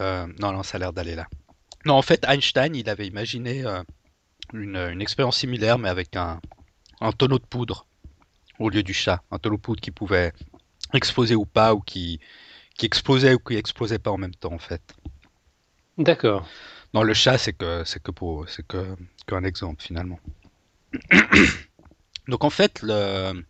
[0.00, 1.26] Euh, non, non, ça a l'air d'aller là.
[1.86, 3.82] Non, en fait, Einstein, il avait imaginé euh,
[4.52, 6.40] une, une, expérience similaire, mais avec un,
[7.00, 7.86] un tonneau de poudre
[8.58, 9.22] au lieu du chat.
[9.30, 10.32] Un tonneau de poudre qui pouvait
[10.92, 12.20] exploser ou pas, ou qui,
[12.76, 14.94] qui explosait ou qui explosait pas en même temps, en fait.
[15.98, 16.46] D'accord.
[16.94, 20.18] Non, le chat, c'est que c'est que pour c'est que qu'un exemple finalement.
[22.28, 23.44] donc en fait, le,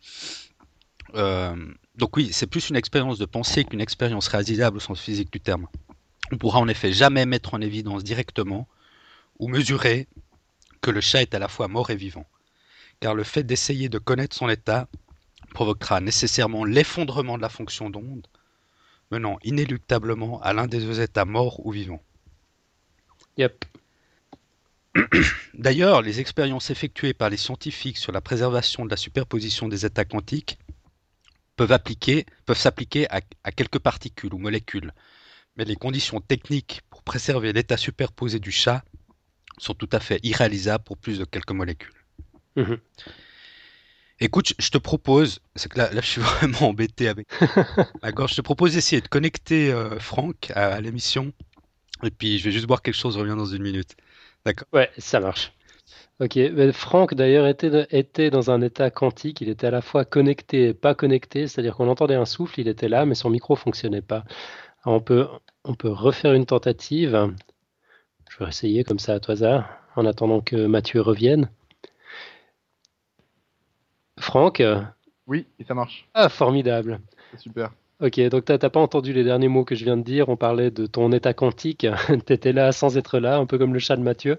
[1.14, 1.56] euh,
[1.96, 5.40] donc oui, c'est plus une expérience de pensée qu'une expérience réalisable au sens physique du
[5.40, 5.68] terme.
[6.32, 8.68] On pourra en effet jamais mettre en évidence directement
[9.38, 10.06] ou mesurer
[10.82, 12.26] que le chat est à la fois mort et vivant
[13.00, 14.88] car le fait d'essayer de connaître son état
[15.54, 18.26] provoquera nécessairement l'effondrement de la fonction d'onde,
[19.10, 22.02] menant inéluctablement à l'un des deux états morts ou vivants.
[23.38, 23.64] Yep.
[25.54, 30.04] D'ailleurs, les expériences effectuées par les scientifiques sur la préservation de la superposition des états
[30.04, 30.58] quantiques
[31.56, 31.76] peuvent,
[32.46, 34.92] peuvent s'appliquer à, à quelques particules ou molécules,
[35.56, 38.84] mais les conditions techniques pour préserver l'état superposé du chat
[39.58, 41.99] sont tout à fait irréalisables pour plus de quelques molécules.
[42.56, 42.78] Mhm.
[44.22, 47.26] Écoute, je te propose, c'est que là, là, je suis vraiment embêté avec
[48.02, 51.32] D'accord, je te propose d'essayer de connecter euh, Franck à, l'émission.
[52.02, 53.96] Et puis je vais juste boire quelque chose, je reviens dans une minute.
[54.44, 54.68] D'accord.
[54.72, 55.52] Ouais, ça marche.
[56.20, 56.38] Ok,
[56.72, 60.74] Franck d'ailleurs était, était dans un état quantique, il était à la fois connecté et
[60.74, 64.24] pas connecté, c'est-à-dire qu'on entendait un souffle, il était là, mais son micro fonctionnait pas.
[64.84, 65.28] on, peut,
[65.64, 67.34] on peut refaire une tentative.
[68.28, 71.50] Je vais essayer comme ça à tout hasard, en attendant que Mathieu revienne.
[74.20, 74.62] Franck
[75.26, 76.08] Oui, et ça marche.
[76.14, 77.00] Ah, formidable.
[77.36, 77.70] Super.
[78.00, 80.30] Ok, donc tu n'as pas entendu les derniers mots que je viens de dire.
[80.30, 81.86] On parlait de ton état quantique.
[82.26, 84.38] tu étais là sans être là, un peu comme le chat de Mathieu.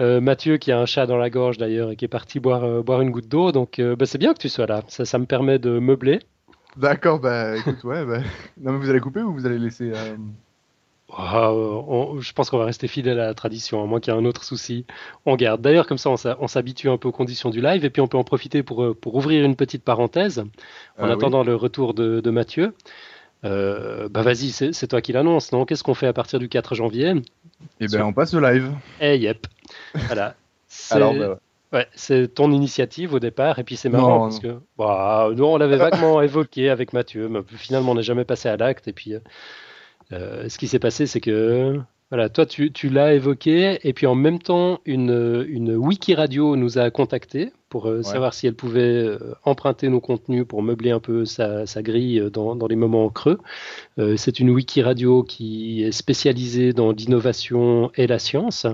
[0.00, 2.64] Euh, Mathieu qui a un chat dans la gorge d'ailleurs et qui est parti boire,
[2.64, 3.52] euh, boire une goutte d'eau.
[3.52, 4.82] Donc euh, bah, c'est bien que tu sois là.
[4.88, 6.18] Ça, ça me permet de meubler.
[6.76, 8.04] D'accord, bah écoute, ouais.
[8.04, 8.20] Bah...
[8.60, 9.92] Non, mais vous allez couper ou vous allez laisser.
[11.16, 11.52] Ah,
[12.20, 14.24] je pense qu'on va rester fidèle à la tradition, à moins qu'il y ait un
[14.24, 14.84] autre souci.
[15.26, 15.60] On garde.
[15.60, 18.18] D'ailleurs, comme ça, on s'habitue un peu aux conditions du live, et puis on peut
[18.18, 20.40] en profiter pour, euh, pour ouvrir une petite parenthèse
[20.98, 22.74] en ah attendant le retour de, de Mathieu.
[23.44, 26.74] Euh, bah vas-y, c'est toi qui l'annonce, non Qu'est-ce qu'on fait à partir du 4
[26.74, 27.14] janvier?
[27.80, 28.70] Eh bien, on passe au live.
[29.00, 29.46] Eh, yep.
[29.94, 30.34] Voilà.
[30.90, 31.38] Alors, bah
[31.72, 31.86] ouais.
[31.94, 35.76] c'est ton initiative au départ, et puis c'est marrant parce que bah, nous, on l'avait
[35.76, 39.14] vaguement évoqué avec Mathieu, mais finalement, on n'est jamais passé à l'acte, et puis.
[40.12, 41.78] Euh, ce qui s'est passé, c'est que
[42.10, 46.78] voilà, toi, tu, l'as évoqué, et puis en même temps, une, une wiki radio nous
[46.78, 50.98] a contactés pour euh, savoir si elle pouvait euh, emprunter nos contenus pour meubler un
[50.98, 53.38] peu sa, grille dans, les moments creux.
[54.16, 58.66] c'est une wiki radio qui est spécialisée dans l'innovation et la science.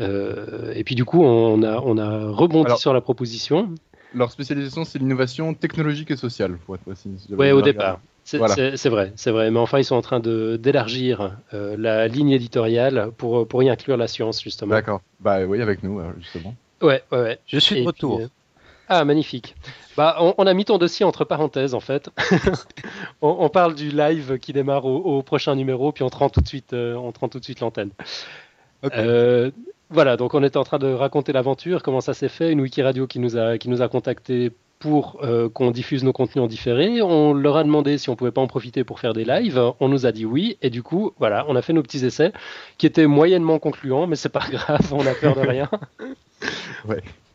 [0.00, 3.74] et puis du coup, on a, on a rebondi sur la proposition.
[4.14, 7.10] Leur spécialisation, c'est l'innovation technologique et sociale, pour être précis.
[7.30, 8.00] Oui, au départ.
[8.24, 9.50] C'est vrai, c'est vrai.
[9.50, 13.96] Mais enfin, ils sont en train d'élargir euh, la ligne éditoriale pour, pour y inclure
[13.96, 14.74] la science, justement.
[14.74, 15.00] D'accord.
[15.20, 16.54] Bah oui, avec nous, euh, justement.
[16.80, 17.38] Ouais, ouais, ouais.
[17.46, 18.20] Je suis de retour.
[18.20, 18.28] Euh,
[18.88, 19.56] ah, magnifique.
[19.96, 22.10] Bah, on, a mis ton dossier entre parenthèses, en fait.
[23.22, 26.48] on, parle du live qui démarre au, prochain numéro, puis on te rend tout de
[26.48, 27.90] suite, on tout de suite l'antenne.
[29.92, 32.82] Voilà, donc on était en train de raconter l'aventure, comment ça s'est fait, une wiki
[32.82, 36.48] radio qui nous a, qui nous a contacté pour euh, qu'on diffuse nos contenus en
[36.48, 37.02] différé.
[37.02, 39.60] On leur a demandé si on pouvait pas en profiter pour faire des lives.
[39.78, 40.58] On nous a dit oui.
[40.60, 42.32] Et du coup, voilà, on a fait nos petits essais
[42.78, 45.70] qui étaient moyennement concluants, mais c'est pas grave, on a peur de rien.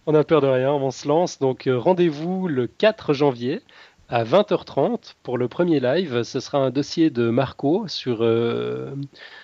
[0.09, 1.37] On a peur de rien, on se lance.
[1.37, 3.61] Donc euh, rendez-vous le 4 janvier
[4.07, 6.23] à 20h30 pour le premier live.
[6.23, 8.95] Ce sera un dossier de Marco sur euh,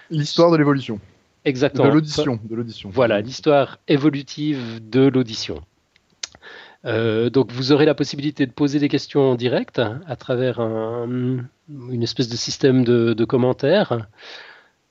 [0.09, 1.01] l'histoire de l'évolution.
[1.45, 1.87] Exactement.
[1.87, 2.39] De l'audition.
[2.43, 2.89] De l'audition.
[2.91, 5.61] Voilà, l'histoire évolutive de l'audition.
[6.85, 11.47] Euh, donc vous aurez la possibilité de poser des questions en direct à travers une
[12.01, 14.07] espèce de système de, commentaires.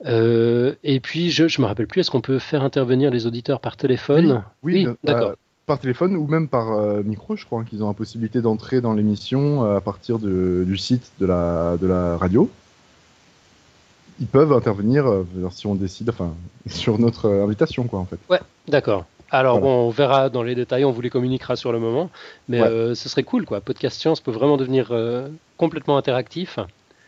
[0.04, 3.60] Euh, et puis je ne me rappelle plus, est-ce qu'on peut faire intervenir les auditeurs
[3.60, 4.42] par téléphone?
[4.62, 5.34] Oui, euh, d'accord.
[5.66, 8.94] par téléphone ou même par micro, je crois hein, qu'ils ont la possibilité d'entrer dans
[8.94, 12.50] l'émission à partir du site de la, de la radio.
[14.20, 15.06] Ils peuvent intervenir
[15.50, 16.34] si on décide, enfin,
[16.66, 18.18] sur notre invitation, quoi, en fait.
[18.28, 19.06] Ouais, d'accord.
[19.32, 22.10] Alors on verra dans les détails, on vous les communiquera sur le moment,
[22.48, 23.62] mais euh, ce serait cool quoi.
[23.62, 26.58] Podcast Science peut vraiment devenir euh, complètement interactif.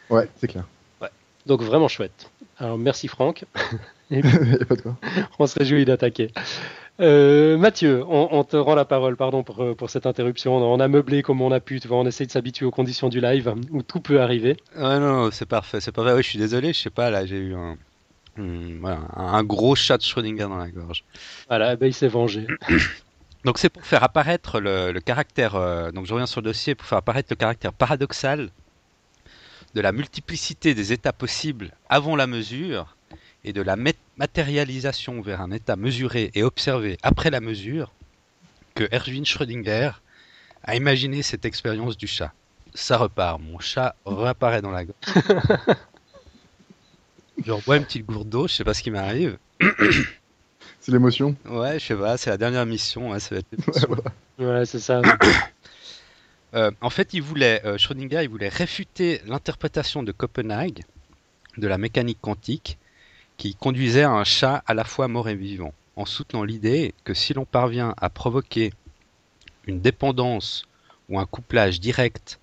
[0.08, 0.64] Ouais, c'est clair.
[1.02, 1.10] Ouais.
[1.44, 2.30] Donc vraiment chouette.
[2.58, 3.44] Alors merci Franck.
[4.10, 4.22] Et
[5.38, 6.30] on se réjouit d'attaquer.
[7.00, 10.56] Euh, Mathieu, on, on te rend la parole, pardon pour, euh, pour cette interruption.
[10.56, 13.08] On a meublé comme on a pu, tu vois, on essaye de s'habituer aux conditions
[13.08, 14.56] du live où tout peut arriver.
[14.76, 16.12] Ouais, non, non, c'est parfait, c'est parfait.
[16.12, 17.76] Oui, je suis désolé, je sais pas, là, j'ai eu un,
[18.36, 21.04] hmm, voilà, un un gros chat de Schrödinger dans la gorge.
[21.48, 22.46] Voilà, ben, il s'est vengé.
[23.44, 26.74] Donc c'est pour faire apparaître le, le caractère, euh, donc je reviens sur le dossier,
[26.74, 28.48] pour faire apparaître le caractère paradoxal
[29.74, 32.96] de la multiplicité des états possibles avant la mesure
[33.44, 33.76] et de la
[34.16, 37.92] matérialisation vers un état mesuré et observé après la mesure
[38.74, 39.90] que Erwin Schrödinger
[40.64, 42.32] a imaginé cette expérience du chat.
[42.74, 45.76] Ça repart, mon chat réapparaît dans la gorge.
[47.44, 49.38] je rebois une petite gourde d'eau, je sais pas ce qui m'arrive.
[50.80, 51.34] C'est l'émotion.
[51.46, 53.86] Ouais, je sais pas, c'est la dernière mission, ouais, ça va être Ouais,
[54.36, 54.58] voilà.
[54.58, 55.00] Ouais, c'est ça.
[56.54, 60.84] Euh, en fait, il voulait, euh, Schrödinger, il voulait réfuter l'interprétation de Copenhague
[61.56, 62.78] de la mécanique quantique
[63.36, 67.14] qui conduisait à un chat à la fois mort et vivant, en soutenant l'idée que
[67.14, 68.72] si l'on parvient à provoquer
[69.66, 70.66] une dépendance
[71.08, 72.40] ou un couplage direct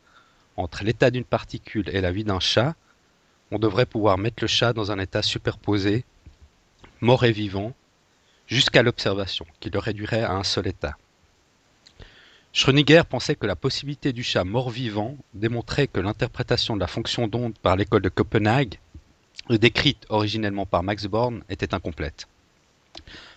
[0.57, 2.75] entre l'état d'une particule et la vie d'un chat,
[3.51, 6.05] on devrait pouvoir mettre le chat dans un état superposé,
[7.01, 7.73] mort et vivant,
[8.47, 10.97] jusqu'à l'observation, qui le réduirait à un seul état.
[12.53, 17.57] Schrödinger pensait que la possibilité du chat mort-vivant démontrait que l'interprétation de la fonction d'onde
[17.57, 18.77] par l'école de Copenhague,
[19.49, 22.27] décrite originellement par Max Born, était incomplète.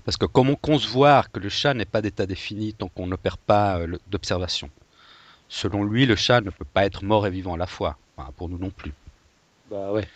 [0.04, 3.78] Parce que comment concevoir que le chat n'est pas d'état défini tant qu'on n'opère pas
[3.78, 4.70] euh, d'observation?
[5.48, 7.96] Selon lui, le chat ne peut pas être mort et vivant à la fois.
[8.16, 8.92] Enfin, pour nous non plus.
[9.70, 10.08] bah ouais.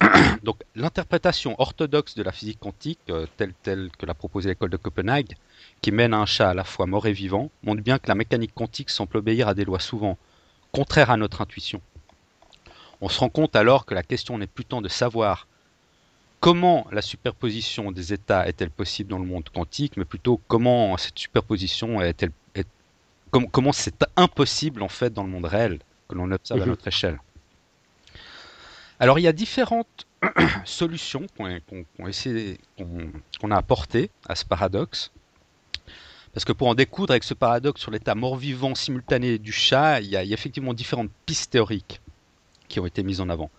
[0.42, 4.76] Donc l'interprétation orthodoxe de la physique quantique, euh, telle, telle que l'a proposée l'école de
[4.76, 5.34] Copenhague,
[5.80, 8.54] qui mène un chat à la fois mort et vivant, montre bien que la mécanique
[8.54, 10.16] quantique semble obéir à des lois souvent
[10.72, 11.80] contraires à notre intuition.
[13.00, 15.46] On se rend compte alors que la question n'est plus tant de savoir
[16.40, 21.18] comment la superposition des états est-elle possible dans le monde quantique, mais plutôt comment cette
[21.18, 22.66] superposition est-elle est-
[23.30, 26.70] com- comment c'est impossible en fait dans le monde réel que l'on observe à Mhm.
[26.70, 27.18] notre échelle.
[28.98, 30.06] Alors il y a différentes
[30.64, 35.10] solutions qu'on a apportées à ce paradoxe.
[36.32, 40.08] Parce que pour en découdre avec ce paradoxe sur l'état mort-vivant simultané du chat, il
[40.10, 42.00] y, a, il y a effectivement différentes pistes théoriques
[42.70, 43.50] qui ont été mises en avant,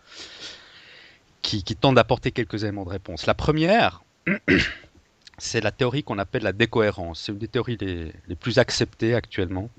[1.44, 3.28] qui, tentent d'apporter quelques éléments de réponse.
[3.28, 4.02] La première,
[5.38, 7.22] c'est la théorie qu'on appelle la décohérence.
[7.22, 9.70] C'est une des théories les plus acceptées actuellement.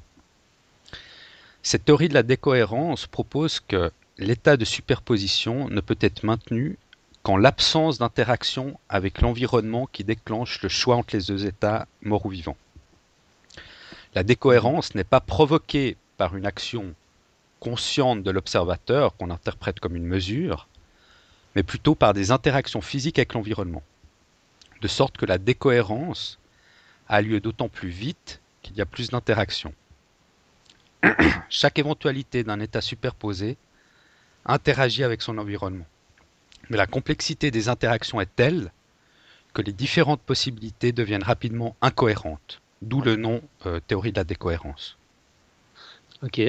[1.64, 6.76] Cette théorie de la décohérence propose que l'état de superposition ne peut être maintenu
[7.22, 12.30] qu'en l'absence d'interaction avec l'environnement qui déclenche le choix entre les deux états, mort ou
[12.30, 12.56] vivant.
[14.14, 16.94] La décohérence n'est pas provoquée par une action
[17.62, 20.66] consciente de l'observateur qu'on interprète comme une mesure,
[21.54, 23.84] mais plutôt par des interactions physiques avec l'environnement.
[24.80, 26.40] De sorte que la décohérence
[27.08, 29.72] a lieu d'autant plus vite qu'il y a plus d'interactions.
[31.50, 33.56] Chaque éventualité d'un état superposé
[34.44, 35.86] interagit avec son environnement.
[36.68, 38.72] Mais la complexité des interactions est telle
[39.54, 44.98] que les différentes possibilités deviennent rapidement incohérentes, d'où le nom euh, théorie de la décohérence.
[46.24, 46.40] Ok.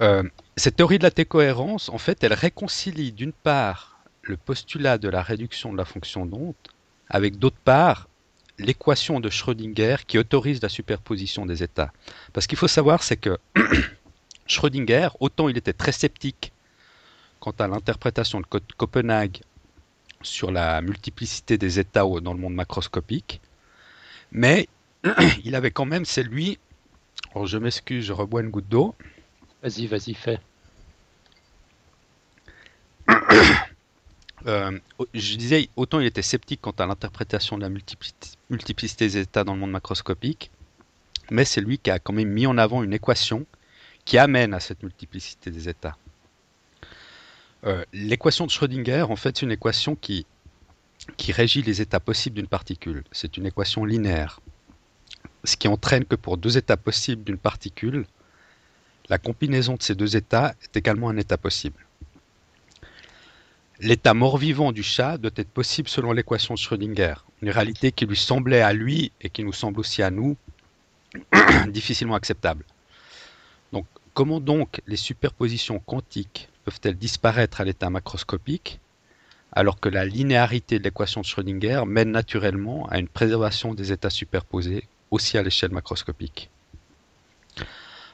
[0.00, 0.22] Euh,
[0.56, 5.22] cette théorie de la décohérence, en fait, elle réconcilie d'une part le postulat de la
[5.22, 6.54] réduction de la fonction d'onde
[7.08, 8.08] avec d'autre part
[8.58, 11.92] l'équation de Schrödinger qui autorise la superposition des états.
[12.32, 13.38] Parce qu'il faut savoir, c'est que
[14.46, 16.52] Schrödinger, autant il était très sceptique
[17.40, 19.40] quant à l'interprétation de Co- Copenhague
[20.22, 23.40] sur la multiplicité des états dans le monde macroscopique,
[24.32, 24.68] mais
[25.44, 26.58] il avait quand même, c'est lui,
[27.32, 28.96] alors je m'excuse, je rebois une goutte d'eau,
[29.62, 30.40] Vas-y, vas-y, fais.
[34.46, 34.78] Euh,
[35.14, 38.14] je disais, autant il était sceptique quant à l'interprétation de la multipli-
[38.50, 40.52] multiplicité des états dans le monde macroscopique,
[41.30, 43.46] mais c'est lui qui a quand même mis en avant une équation
[44.04, 45.98] qui amène à cette multiplicité des états.
[47.64, 50.26] Euh, L'équation de Schrödinger, en fait, c'est une équation qui,
[51.16, 53.04] qui régit les états possibles d'une particule.
[53.12, 54.40] C'est une équation linéaire.
[55.44, 58.06] Ce qui entraîne que pour deux états possibles d'une particule,
[59.08, 61.84] la combinaison de ces deux états est également un état possible.
[63.80, 68.16] L'état mort-vivant du chat doit être possible selon l'équation de Schrödinger, une réalité qui lui
[68.16, 70.36] semblait à lui et qui nous semble aussi à nous
[71.68, 72.64] difficilement acceptable.
[73.72, 78.80] Donc, comment donc les superpositions quantiques peuvent-elles disparaître à l'état macroscopique
[79.52, 84.10] alors que la linéarité de l'équation de Schrödinger mène naturellement à une préservation des états
[84.10, 86.50] superposés aussi à l'échelle macroscopique?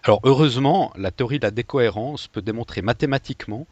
[0.07, 3.66] Alors heureusement, la théorie de la décohérence peut démontrer mathématiquement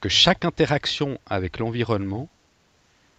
[0.00, 2.28] que chaque interaction avec l'environnement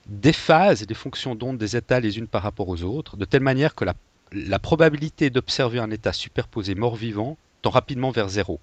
[0.08, 3.76] déphase les fonctions d'onde des états les unes par rapport aux autres, de telle manière
[3.76, 8.62] que la, probabilité d'observer un état superposé mort-vivant tend rapidement vers zéro.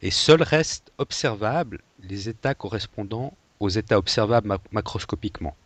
[0.00, 5.56] Et seuls restent observables les états correspondant aux états observables ma- macroscopiquement,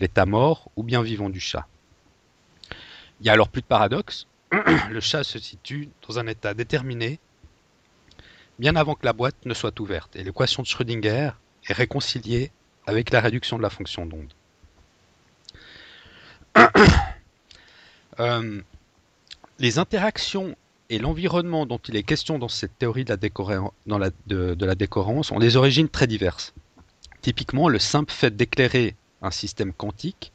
[0.00, 1.66] l'état mort ou bien vivant du chat.
[3.20, 4.26] Il y a alors plus de paradoxe.
[4.90, 7.18] Le chat se situe dans un état déterminé
[8.58, 11.30] bien avant que la boîte ne soit ouverte et l'équation de Schrödinger
[11.68, 12.50] est réconciliée
[12.86, 14.32] avec la réduction de la fonction d'onde.
[18.18, 18.62] Euh,
[19.58, 20.56] les interactions
[20.88, 25.38] et l'environnement dont il est question dans cette théorie de la, de la décohérence ont
[25.38, 26.54] des origines très diverses.
[27.20, 30.32] Typiquement, le simple fait d'éclairer un système quantique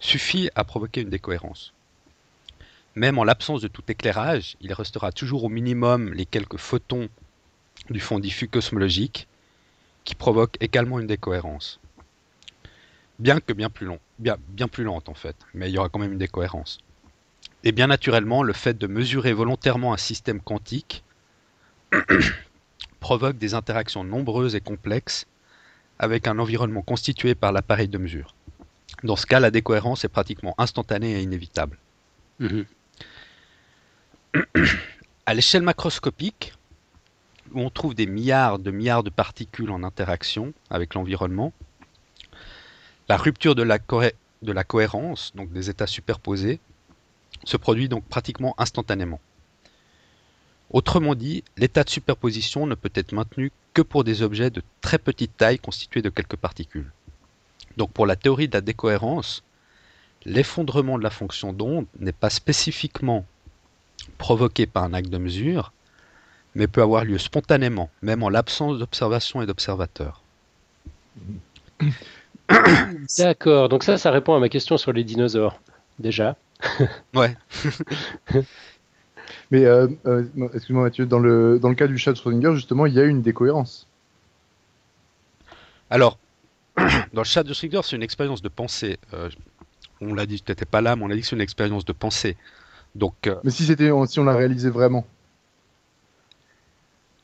[0.00, 1.72] suffit à provoquer une décohérence.
[2.96, 7.10] Même en l'absence de tout éclairage, il restera toujours au minimum les quelques photons
[7.90, 9.28] du fond diffus cosmologique
[10.04, 11.78] qui provoquent également une décohérence.
[13.18, 15.90] Bien que bien plus long, bien, bien plus lente en fait, mais il y aura
[15.90, 16.78] quand même une décohérence.
[17.64, 21.04] Et bien naturellement, le fait de mesurer volontairement un système quantique
[23.00, 25.26] provoque des interactions nombreuses et complexes
[25.98, 28.34] avec un environnement constitué par l'appareil de mesure.
[29.02, 31.76] Dans ce cas, la décohérence est pratiquement instantanée et inévitable.
[32.38, 32.64] Mhm.
[35.26, 36.54] À l'échelle macroscopique,
[37.52, 41.52] où on trouve des milliards de milliards de particules en interaction avec l'environnement,
[43.08, 46.58] la rupture de la, cohérence, donc des états superposés,
[47.44, 49.20] se produit donc pratiquement instantanément.
[50.70, 54.98] Autrement dit, l'état de superposition ne peut être maintenu que pour des objets de très
[54.98, 56.90] petite taille constitués de quelques particules.
[57.76, 59.44] Donc pour la théorie de la décohérence,
[60.24, 63.24] l'effondrement de la fonction d'onde n'est pas spécifiquement
[64.18, 65.72] provoqué par un acte de mesure,
[66.54, 70.22] mais peut avoir lieu spontanément, même en l'absence d'observation et d'observateur.
[73.18, 75.60] D'accord, donc ça, ça répond à ma question sur les dinosaures,
[75.98, 76.36] déjà.
[77.14, 77.36] Ouais.
[79.50, 82.86] Mais euh, euh, excuse-moi Mathieu, dans le, dans le cas du chat de Schrödinger, justement,
[82.86, 83.86] il y a une décohérence.
[85.90, 86.18] Alors,
[86.76, 88.98] dans le chat de Schrödinger, c'est une expérience de pensée.
[89.14, 89.30] Euh,
[90.00, 91.84] on l'a dit, tu n'étais pas là, mais on a dit que c'est une expérience
[91.84, 92.36] de pensée.
[92.96, 95.06] Donc, euh, Mais si c'était, si on l'a réalisé vraiment.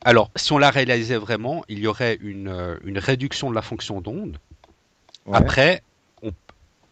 [0.04, 3.62] alors, si on la réalisait vraiment, il y aurait une, euh, une réduction de la
[3.62, 4.38] fonction d'onde.
[5.26, 5.34] Ouais.
[5.38, 5.82] Après,
[6.22, 6.32] on-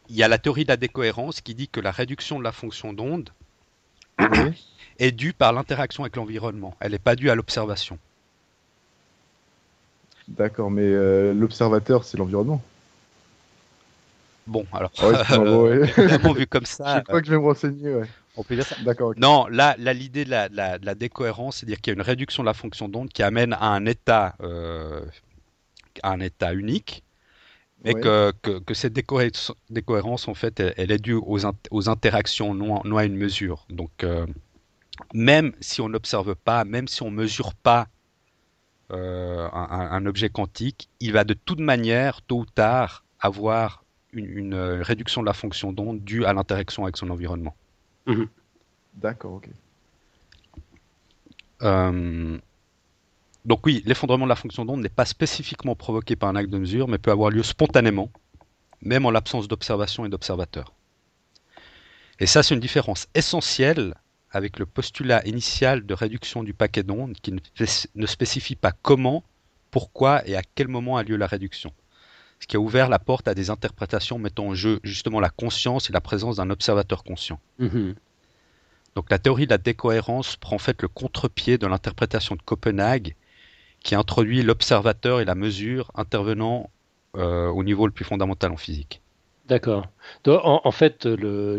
[0.08, 2.52] il y a la théorie de la décohérence qui dit que la réduction de la
[2.52, 3.30] fonction d'onde
[4.18, 4.56] Oui.
[4.98, 6.76] est due par l'interaction avec l'environnement.
[6.78, 7.98] Elle n'est pas due à l'observation.
[10.28, 12.62] D'accord, mais euh, l'observateur, c'est l'environnement.
[14.46, 15.88] Bon, alors, ouais, excuse-moi, bon, ouais.
[15.96, 18.08] évidemment, vu comme Je ça, crois que je vais me renseigner, ouais.
[18.40, 18.76] On peut dire ça.
[18.80, 19.18] D'accord, ok.
[19.18, 21.98] Non, là, là l'idée de la, de la- de la décohérence, c'est-à-dire qu'il y a
[21.98, 25.04] une réduction de la fonction d'onde qui amène à un état, euh,
[26.02, 27.04] à un état unique,
[27.84, 28.00] mais Ouais.
[28.00, 31.88] que, que, que cette décohérence, décohérence, en fait, elle, elle est due aux, int- aux
[31.88, 33.66] interactions, non, non à une mesure.
[33.70, 34.26] Donc, euh,
[35.14, 37.88] même si on n'observe pas, même si on mesure pas
[38.92, 44.54] euh, un, objet quantique, il va de toute manière, tôt ou tard, avoir une, une,
[44.54, 47.54] réduction de la fonction d'onde due à l'interaction avec son environnement.
[48.94, 49.48] D'accord, ok.
[51.62, 52.38] Euh,
[53.44, 56.58] donc oui, l'effondrement de la fonction d'onde n'est pas spécifiquement provoqué par un acte de
[56.58, 58.10] mesure, mais peut avoir lieu spontanément,
[58.82, 60.72] même en l'absence d'observation et d'observateur.
[62.18, 63.94] Et ça, c'est une différence essentielle
[64.30, 69.24] avec le postulat initial de réduction du paquet d'ondes qui ne spécifie pas comment,
[69.70, 71.72] pourquoi et à quel moment a lieu la réduction.
[72.40, 75.90] Ce qui a ouvert la porte à des interprétations mettant en jeu justement la conscience
[75.90, 77.38] et la présence d'un observateur conscient.
[77.58, 77.94] Mhm.
[78.96, 83.14] Donc la théorie de la décohérence prend en fait le contre-pied de l'interprétation de Copenhague
[83.82, 86.70] qui introduit l'observateur et la mesure intervenant
[87.16, 89.00] euh, au niveau le plus fondamental en physique.
[89.48, 89.86] D'accord.
[90.26, 91.58] En, en fait, le-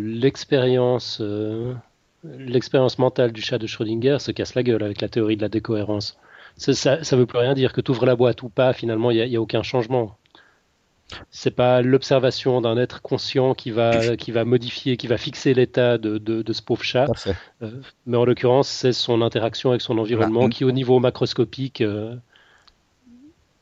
[1.21, 1.73] euh,
[2.23, 5.49] l'expérience mentale du chat de Schrödinger se casse la gueule avec la théorie de la
[5.49, 6.17] décohérence.
[6.57, 9.27] Ça, ça veut plus rien dire que tu ouvres la boîte ou pas, finalement, il
[9.27, 10.17] n'y a aucun changement.
[11.29, 15.97] C'est pas l'observation d'un être conscient qui va, qui va modifier, qui va fixer l'état
[15.97, 17.07] de, de, de ce pauvre chat,
[17.61, 17.69] Euh,
[18.05, 22.15] mais en l'occurrence, c'est son interaction avec son environnement qui, au niveau macroscopique, euh,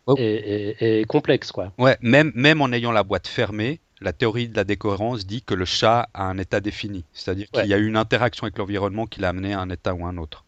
[0.07, 0.15] Oh.
[0.17, 1.51] est, est- est complexe.
[1.51, 1.71] Quoi.
[1.77, 5.53] Ouais, même, même en ayant la boîte fermée, la théorie de la décohérence dit que
[5.53, 7.61] le chat a un état défini, c'est-à-dire Ouais.
[7.61, 10.05] qu'il y a eu une interaction avec l'environnement qui l'a amené à un état ou
[10.07, 10.45] un autre.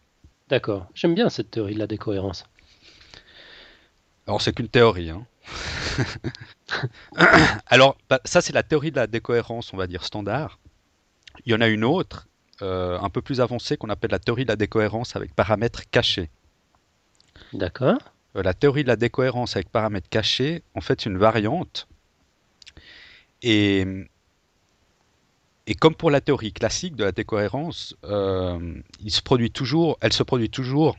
[0.48, 0.86] D'accord.
[0.94, 2.44] J'aime bien cette théorie de la décohérence.
[4.26, 5.10] Alors c'est qu'une théorie.
[5.10, 5.26] Hein.
[7.66, 10.58] Alors bah, ça c'est la théorie de la décohérence, on va dire standard.
[11.46, 12.28] Il y en a une autre,
[12.62, 16.30] euh, un peu plus avancée, qu'on appelle la théorie de la décohérence avec paramètres cachés.
[17.52, 17.98] D'accord.
[18.36, 21.88] Euh, la théorie de la décohérence avec paramètres cachés, en fait, c'est une variante
[23.42, 23.86] Et,
[25.66, 30.12] et comme pour la théorie classique de la décohérence, euh, il se produit toujours, elle
[30.12, 30.96] se produit toujours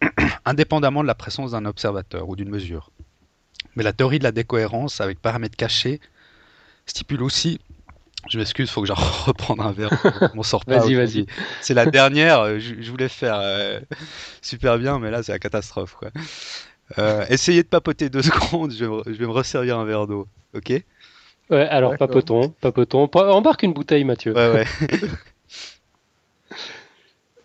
[0.44, 2.90] indépendamment de la présence d'un observateur ou d'une mesure.
[3.76, 6.00] Mais la théorie de la décohérence avec paramètres cachés
[6.86, 7.60] stipule aussi
[8.28, 8.94] je m'excuse, il faut que j'en
[9.26, 9.90] reprenne un verre.
[10.34, 10.78] M'en sort pas.
[10.78, 11.26] vas-y, vas-y.
[11.62, 12.40] C'est la dernière.
[12.40, 13.80] euh, Je, je voulais faire euh,
[14.42, 15.94] super bien, mais là, c'est la catastrophe.
[15.98, 16.10] Quoi.
[16.98, 18.72] Euh, essayez de papoter deux secondes.
[18.72, 20.28] Je vais, me- je vais me resservir un verre d'eau.
[20.54, 20.70] Ok?
[20.70, 20.84] Ouais,
[21.50, 23.08] Ouais, alors papotons, papotons.
[23.08, 24.32] Pa- Embarque une bouteille, Mathieu.
[24.34, 24.66] ouais.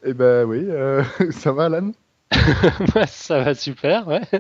[0.03, 1.88] Eh ben oui, euh, ça va, Alan?
[1.88, 1.93] Ouais,
[3.07, 4.21] ça va super, ouais.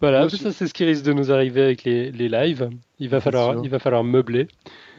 [0.00, 2.28] Voilà, Moi, tout je- ça c'est ce qui risque de nous arriver avec les, les
[2.28, 2.70] lives.
[2.98, 4.48] Il va, falloir, il va falloir meubler.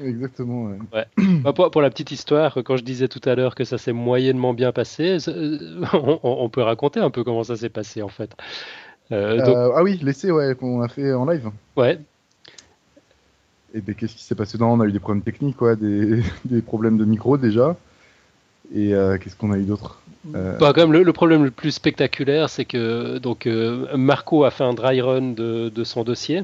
[0.01, 0.65] Exactement.
[0.93, 1.05] ouais.
[1.43, 3.93] Bah, pour, pour la petite histoire, quand je disais tout à l'heure que ça s'est
[3.93, 8.09] moyennement bien passé, euh, on, on peut raconter un peu comment ça s'est passé en
[8.09, 8.31] fait.
[9.11, 11.49] Euh, donc, Euh, ah oui, l'essai ouais, qu'on a fait en live.
[11.75, 11.99] ouais,
[13.73, 14.57] Et ben qu'est-ce qui s'est passé?
[14.57, 17.75] Dedans On a eu des problèmes techniques, quoi, des, des problèmes de micro déjà.
[18.73, 20.01] Et euh, qu'est-ce qu'on a eu d'autre?
[20.35, 24.43] Euh, Bah, quand même, le, le problème le plus spectaculaire, c'est que donc euh, Marco
[24.45, 26.43] a fait un dry run de, de son dossier.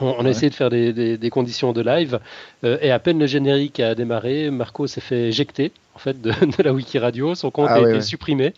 [0.00, 2.20] On, on a essayé de faire des, des- des conditions de live
[2.64, 6.62] et à peine le générique a démarré, Marco s'est fait éjecter en fait de, de
[6.62, 7.34] la wiki radio.
[7.34, 8.02] Son compte Ah a ouais, été ouais.
[8.02, 8.54] supprimé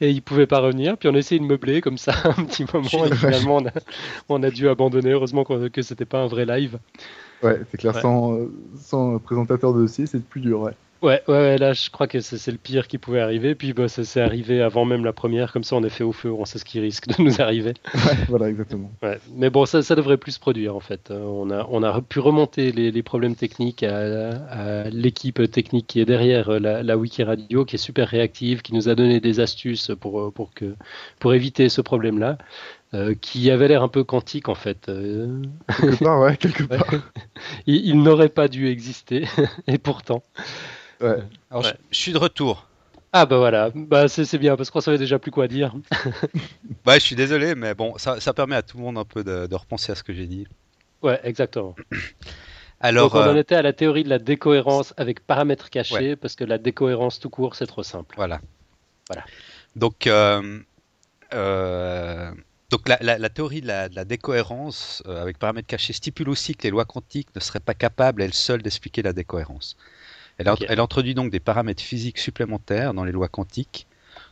[0.00, 0.96] et il pouvait pas revenir.
[0.98, 3.72] Puis on a essayé de meubler comme ça un petit moment et finalement on a,
[4.28, 5.12] on a dû abandonner.
[5.12, 6.78] Heureusement qu'on- que c'était pas un vrai live.
[7.42, 8.38] Ouais, c'est clair, sans,
[8.76, 10.72] sans présentateur de dossier, c'est plus dur, ouais.
[11.04, 13.54] Ouais, ouais, ouais, là je crois que c'est le pire qui pouvait arriver.
[13.54, 16.12] Puis bah, ça s'est arrivé avant même la première, comme ça on est fait au
[16.12, 17.74] feu, on sait ce qui risque de nous arriver.
[17.94, 18.90] Ouais, voilà, exactement.
[19.02, 21.10] Ouais, mais bon, ça, ça devrait plus se produire en fait.
[21.10, 25.86] Euh, On a, on a pu remonter les, les problèmes techniques à, à l'équipe technique
[25.86, 28.94] qui est derrière euh, la, la Wiki Radio, qui est super réactive, qui nous a
[28.94, 30.74] donné des astuces pour, euh, pour, que,
[31.20, 32.38] pour éviter ce problème-là,
[32.94, 34.88] euh, qui avait l'air un peu quantique en fait.
[34.88, 35.42] Euh,
[35.80, 36.86] Quelque part, ouais, quelque part.
[37.66, 39.26] il il n'aurait pas dû exister,
[39.66, 40.22] et pourtant.
[41.04, 41.22] Ouais.
[41.50, 41.70] Alors, Ouais.
[41.70, 42.68] je, je suis de retour.
[43.12, 45.74] Ah bah voilà, bah, c'est c'est bien parce qu'on savait déjà plus quoi dire.
[46.86, 49.24] Ouais, je suis désolé, mais bon, ça, ça permet à tout le monde un peu
[49.24, 50.46] de, de repenser à ce que j'ai dit.
[51.02, 51.76] Ouais, exactement.
[52.80, 56.16] Alors, Donc on en euh, était à la théorie de la décohérence avec paramètres cachés,
[56.16, 58.16] parce que la décohérence tout court c'est trop simple.
[58.16, 58.40] Voilà.
[59.08, 59.28] Voilà.
[59.76, 60.60] Donc, euh,
[61.34, 62.32] euh,
[62.70, 66.28] donc la, la- la théorie de la, de la décohérence euh, avec paramètres cachés stipule
[66.30, 69.76] aussi que les lois quantiques ne seraient pas capables elles seules d'expliquer la décohérence.
[70.38, 73.86] Elle, introduit donc des paramètres physiques supplémentaires dans les lois quantiques,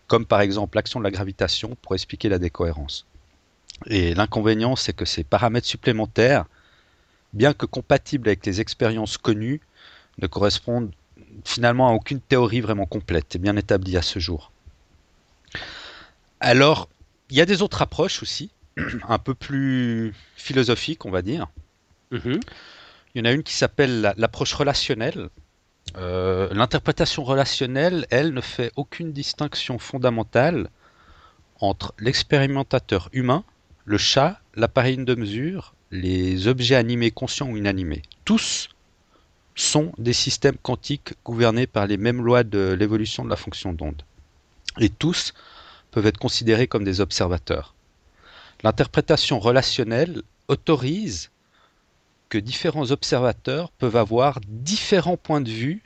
[0.09, 3.07] comme par exemple l'action de la gravitation pour expliquer la décohérence.
[3.87, 6.47] Et l'inconvénient, c'est que ces paramètres supplémentaires,
[7.33, 9.61] bien que compatibles avec les expériences connues,
[10.19, 10.93] ne correspondent
[11.45, 14.51] finalement à aucune théorie vraiment complète et bien établie à ce jour.
[16.41, 16.89] Alors,
[17.31, 18.51] il y a des autres approches aussi,
[19.09, 21.49] un peu plus philosophiques, on va dire.
[22.11, 22.41] Mhm.
[23.15, 25.29] Il y en a une qui s'appelle la- l'approche relationnelle.
[25.97, 30.69] Euh, L'interprétation relationnelle, elle, ne fait aucune distinction fondamentale
[31.61, 33.45] entre l'expérimentateur humain,
[33.85, 38.03] le chat, l'appareil de mesure, les objets animés conscients ou inanimés.
[38.25, 38.69] Tous
[39.55, 44.03] sont des systèmes quantiques gouvernés par les mêmes lois de l'évolution de la fonction d'onde.
[44.81, 45.35] Et tous
[45.91, 47.75] peuvent être considérés comme des observateurs.
[48.63, 51.31] L'interprétation relationnelle autorise
[52.39, 55.83] différents observateurs peuvent avoir différents points de vue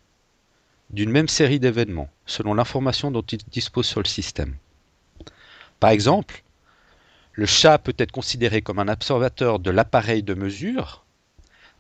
[0.91, 4.57] d'une même série d'événements, selon l'information dont ils disposent sur le système.
[5.81, 6.43] Par exemple,
[7.33, 11.05] le chat peut être considéré comme un observateur de l'appareil de mesure,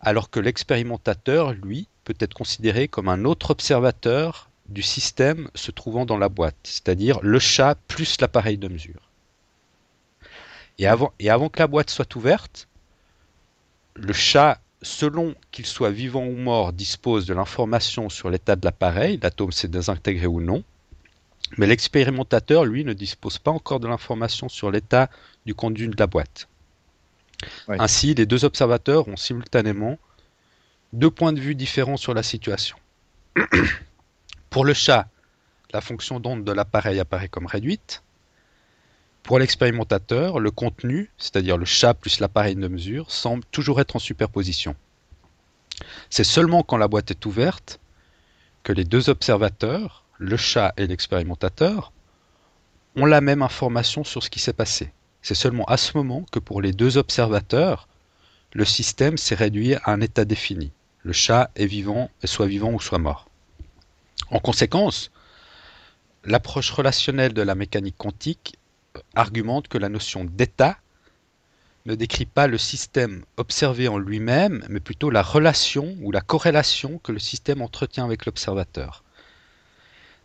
[0.00, 6.04] alors que l'expérimentateur, lui, peut être considéré comme un autre observateur du système se trouvant
[6.04, 9.10] dans la boîte, c'est-à-dire le chat plus l'appareil de mesure.
[10.78, 12.68] Et avant que la boîte soit ouverte,
[13.96, 19.18] le chat, selon qu'il soit vivant ou mort, dispose de l'information sur l'état de l'appareil,
[19.22, 20.62] l'atome s'est désintégré ou non,
[21.58, 25.08] mais l'expérimentateur, lui, ne dispose pas encore de l'information sur l'état
[25.44, 26.48] du conduit de la boîte.
[27.68, 27.76] Ouais.
[27.78, 29.98] Ainsi, les deux observateurs ont simultanément
[30.92, 32.76] deux points de vue différents sur la situation.
[34.50, 35.08] Pour le chat,
[35.72, 38.02] la fonction d'onde de l'appareil apparaît comme réduite.
[39.26, 43.98] Pour l'expérimentateur, le contenu, c'est-à-dire le chat plus l'appareil de mesure, semble toujours être en
[43.98, 44.76] superposition.
[46.10, 47.80] C'est seulement quand la boîte est ouverte
[48.62, 51.90] que les deux observateurs, le chat et l'expérimentateur,
[52.94, 54.92] ont la même information sur ce qui s'est passé.
[55.22, 57.88] C'est seulement à ce moment que pour les deux observateurs,
[58.52, 60.70] le système s'est réduit à un état défini.
[61.02, 63.26] Le chat est vivant, soit vivant ou soit mort.
[64.30, 65.10] En conséquence,
[66.24, 68.56] l'approche relationnelle de la mécanique quantique
[69.14, 70.76] argumente que la notion d'état
[71.86, 76.98] ne décrit pas le système observé en lui-même, mais plutôt la relation ou la corrélation
[76.98, 79.04] que le système entretient avec l'observateur.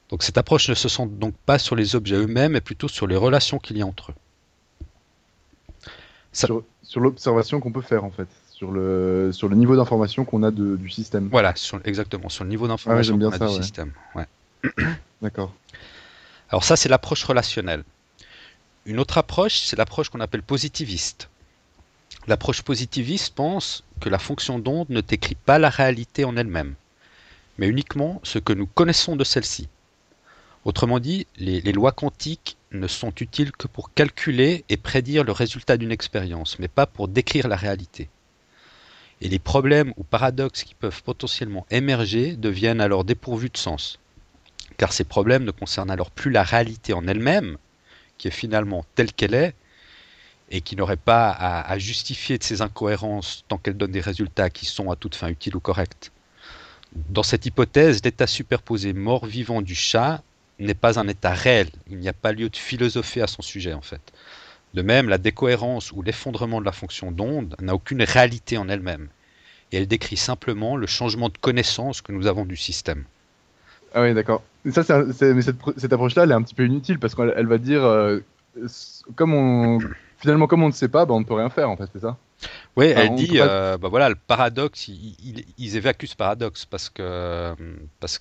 [0.09, 3.05] Donc cette approche ne se centre donc pas sur les objets eux-mêmes, mais plutôt sur
[3.07, 4.15] les relations qu'il y a entre eux.
[6.33, 10.25] Ça- Sur, sur l'observation qu'on peut faire en fait, sur le, sur le niveau d'information
[10.25, 11.27] qu'on a de- du système.
[11.29, 13.61] Voilà, sur- exactement, sur le niveau Ah ouais, d'information qu'on a ça, du ouais.
[13.61, 13.91] système.
[14.15, 14.27] ouais.
[15.21, 15.53] D'accord.
[16.49, 17.83] Alors ça, c'est l'approche relationnelle.
[18.85, 21.29] Une autre approche, c'est l'approche qu'on appelle positiviste.
[22.27, 26.75] L'approche positiviste pense que la fonction d'onde ne décrit pas la réalité en elle-même,
[27.57, 29.69] mais uniquement ce que nous connaissons de celle-ci.
[30.65, 35.77] Autrement dit, les, lois quantiques ne sont utiles que pour calculer et prédire le résultat
[35.77, 38.09] d'une expérience, mais pas pour décrire la réalité.
[39.21, 43.99] Et les problèmes ou paradoxes qui peuvent potentiellement émerger deviennent alors dépourvus de sens
[44.77, 47.57] car ces problèmes ne concernent alors plus la réalité en elle-même,
[48.21, 49.55] qui est finalement telle qu'elle est,
[50.51, 54.51] et qui n'aurait pas à, à justifier de ses incohérences tant qu'elle donne des résultats
[54.51, 56.11] qui sont à toute fin utiles ou corrects.
[57.09, 60.21] Dans cette hypothèse, l'état superposé mort-vivant du chat
[60.59, 63.73] n'est pas un état réel, il n'y a pas lieu de philosopher à son sujet
[63.73, 64.13] en fait.
[64.75, 69.07] De même, la décohérence ou l'effondrement de la fonction d'onde n'a aucune réalité en elle-même,
[69.71, 73.03] et elle décrit simplement le changement de connaissance que nous avons du système.
[73.95, 74.43] Ah oui, d'accord.
[74.65, 76.99] Mais Ça, c'est un- c'est- mais cette, cette approche-là, elle est un petit peu inutile
[76.99, 78.19] parce qu'elle elle va dire, euh,
[78.63, 79.79] s- comme on,
[80.17, 82.01] finalement, comme on ne sait pas, bah, on ne peut rien faire en fait, c'est
[82.01, 82.17] ça?
[82.75, 86.15] Oui, Enfin, elle dit, pas- euh, bah voilà, le paradoxe, ils, ils- ils évacuent ce
[86.15, 87.53] paradoxe parce que,
[87.99, 88.19] parce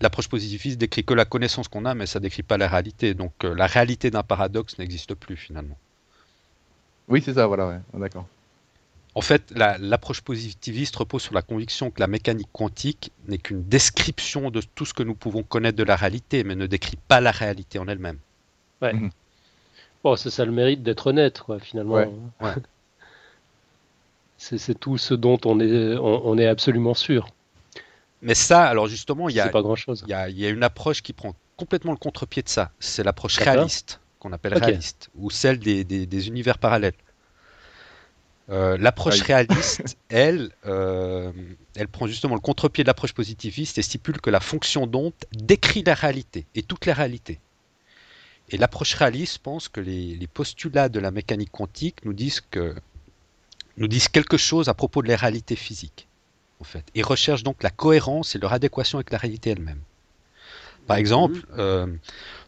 [0.00, 3.14] l'approche positiviste décrit que la connaissance qu'on a, mais ça décrit pas la réalité.
[3.14, 5.76] Donc euh, la réalité d'un paradoxe n'existe plus finalement.
[7.08, 7.80] Oui, c'est ça, voilà, ouais.
[7.94, 8.26] D'accord.
[9.18, 13.64] En fait, la- l'approche positiviste repose sur la conviction que la mécanique quantique n'est qu'une
[13.64, 17.20] description de tout ce que nous pouvons connaître de la réalité, mais ne décrit pas
[17.20, 18.20] la réalité en elle-même.
[20.04, 21.94] Bon, c'est ça le mérite d'être honnête, quoi, finalement.
[21.94, 22.08] Ouais,
[22.42, 22.52] ouais.
[24.38, 27.26] C'est c'est tout ce dont on est, on, on est absolument sûr.
[28.22, 29.50] Mais ça, alors justement, il y a.
[29.52, 32.70] Il y, a, il y a une approche qui prend complètement le contre-pied de ça.
[32.78, 33.54] C'est l'approche D'accord.
[33.54, 36.94] réaliste, qu'on appelle réaliste, ou celle des, des- des univers parallèles.
[38.50, 41.32] Euh, l'approche réaliste, elle, euh,
[41.76, 45.82] elle prend justement le contre-pied de l'approche positiviste et stipule que la fonction d'onde décrit
[45.82, 47.40] la réalité, et toute la réalité.
[48.48, 52.74] Et l'approche réaliste pense que les, les postulats de la mécanique quantique nous disent que
[53.76, 56.08] nous disent quelque chose à propos de la réalité physique,
[56.60, 59.80] en fait, et recherche donc la cohérence et leur adéquation avec la réalité elle-même.
[60.88, 61.86] Par exemple, euh,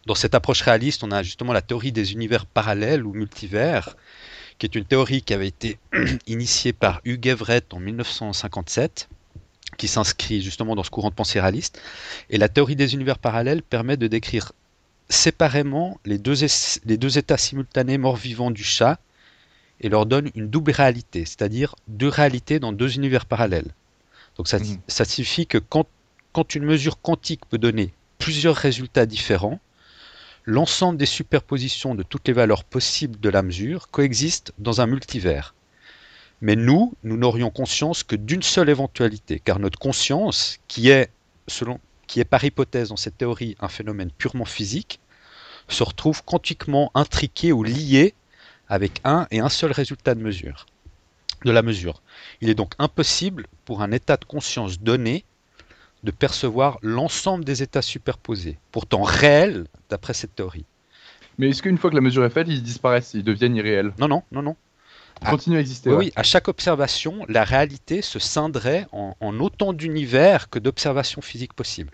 [0.06, 3.96] dans cette approche réaliste, on a justement la théorie des univers parallèles ou multivers,
[4.60, 5.78] qui est une théorie qui avait été
[6.26, 9.08] initiée par Hugh Everett en 1957,
[9.78, 11.80] qui s'inscrit justement dans ce courant de pensée réaliste.
[12.28, 14.52] Et la théorie des univers parallèles permet de décrire
[15.08, 19.00] séparément les deux, es- les deux états simultanés morts-vivants du chat
[19.80, 23.74] et leur donne une double réalité, c'est-à-dire deux réalités dans deux univers parallèles.
[24.36, 24.58] Donc ça,
[24.88, 25.86] ça signifie que quand,
[26.32, 29.58] quand une mesure quantique peut donner plusieurs résultats différents,
[30.50, 35.54] l'ensemble des superpositions de toutes les valeurs possibles de la mesure coexistent dans un multivers.
[36.40, 41.10] Mais nous, nous n'aurions conscience que d'une seule éventualité, car notre conscience, qui est,
[41.46, 41.78] selon,
[42.08, 44.98] qui est par hypothèse dans cette théorie un phénomène purement physique,
[45.68, 48.14] se retrouve quantiquement intriquée ou liée
[48.68, 50.66] avec un et un seul résultat de mesure,
[51.44, 52.02] de la mesure.
[52.40, 55.24] Il est donc impossible pour un état de conscience donné
[56.02, 60.64] de percevoir l'ensemble des états superposés, pourtant réels d'après cette théorie.
[61.38, 63.92] Mais est-ce qu'une fois que la mesure est faite, ils disparaissent, ils deviennent irréels?
[63.98, 64.56] Non, non, non, non.
[65.22, 66.12] Ils continuent à exister Oui, ouais.
[66.16, 71.92] à chaque observation, la réalité se scinderait en, en autant d'univers que d'observations physiques possibles.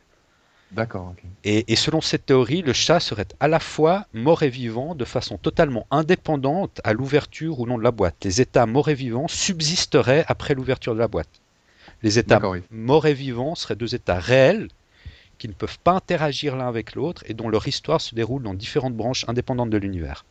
[0.72, 1.14] D'accord.
[1.44, 5.04] Et, et selon cette théorie, le chat serait à la fois mort et vivant de
[5.04, 8.16] façon totalement indépendante à l'ouverture ou non de la boîte.
[8.24, 11.40] Les états morts et vivants subsisteraient après l'ouverture de la boîte.
[12.02, 12.62] Les états oui.
[12.70, 14.68] morts et vivants seraient deux états réels
[15.38, 18.54] qui ne peuvent pas interagir l'un avec l'autre et dont leur histoire se déroule dans
[18.54, 20.24] différentes branches indépendantes de l'univers.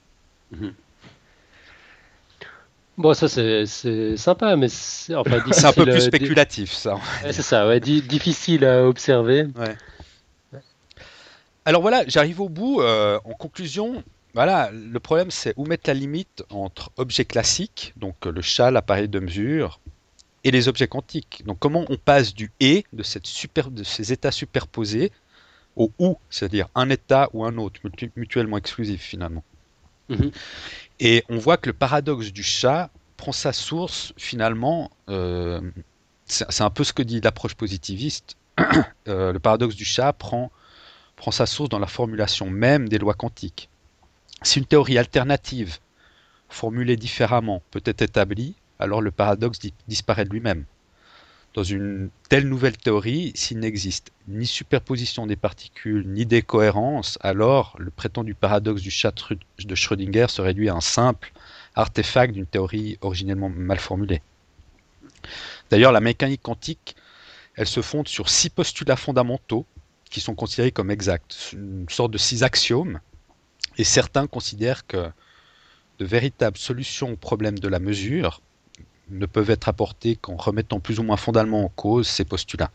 [2.98, 6.96] Bon, ça c'est sympa, mais c'est enfin, un peu plus euh, spéculatif, ça.
[7.24, 9.48] Ouais, c'est ça, ouais, difficile à observer.
[11.66, 12.82] Alors voilà, j'arrive au bout.
[12.82, 14.04] euh, en conclusion,
[14.34, 19.10] voilà, le problème c'est où mettre la limite entre objets classiques, donc le chat, l'appareil
[19.10, 19.80] de mesure,
[20.46, 21.44] et les objets quantiques.
[21.46, 25.12] Donc comment on passe du et de, cette super, de ces états superposés
[25.76, 29.44] au ou, c'est-à-dire un état ou un autre, mutu- mutuellement exclusif finalement.
[30.08, 30.32] Mhm.
[31.00, 35.60] Et on voit que le paradoxe du chat prend sa source finalement, euh,
[36.28, 38.38] c'est un peu ce que dit l'approche positiviste.
[39.08, 40.52] Euh, le paradoxe du chat prend
[41.16, 43.70] prend sa source dans la formulation même des lois quantiques.
[44.42, 45.78] Si une théorie alternative
[46.50, 50.66] formulé différemment peut être établi, alors le paradoxe disparaît de lui-même.
[51.54, 57.92] Dans une telle nouvelle théorie, s'il n'existe ni superposition des particules, ni décohérence, alors le
[57.92, 59.14] prétendu paradoxe du chat
[59.60, 61.32] de Schrödinger se réduit à un simple
[61.76, 64.22] artefact d'une théorie originellement mal formulée.
[65.70, 66.98] D'ailleurs, la mécanique quantique,
[67.56, 69.66] elle se fonde sur six postulats fondamentaux
[70.10, 73.00] qui sont considérés comme exacts, une sorte de six axiomes,
[73.78, 75.10] et certains considèrent que
[76.00, 78.42] de véritables solutions aux problèmes de la mesure
[79.10, 82.72] ne peuvent être apportées qu'en remettant plus ou moins fondamentalement en cause ces postulats.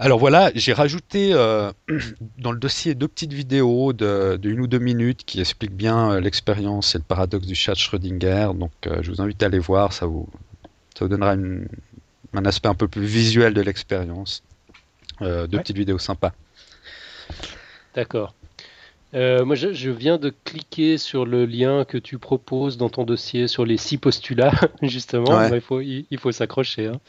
[0.00, 1.70] Alors voilà, j'ai rajouté euh,
[2.38, 6.20] dans le dossier deux petites vidéos de, une ou deux minutes qui expliquent bien euh,
[6.20, 8.50] l'expérience et le paradoxe du chat Schrödinger.
[8.56, 10.28] Donc euh, je vous invite à aller voir, ça vous,
[10.98, 14.42] ça vous donnera un aspect un peu plus visuel de l'expérience.
[15.20, 16.32] deux petites vidéos sympas.
[17.94, 18.34] D'accord.
[19.14, 23.64] Moi, je, viens de cliquer sur le lien que tu proposes dans ton dossier sur
[23.64, 24.52] les six postulats,
[24.82, 25.44] justement.
[25.52, 26.86] il faut, il, faut s'accrocher.
[26.88, 27.00] Hein.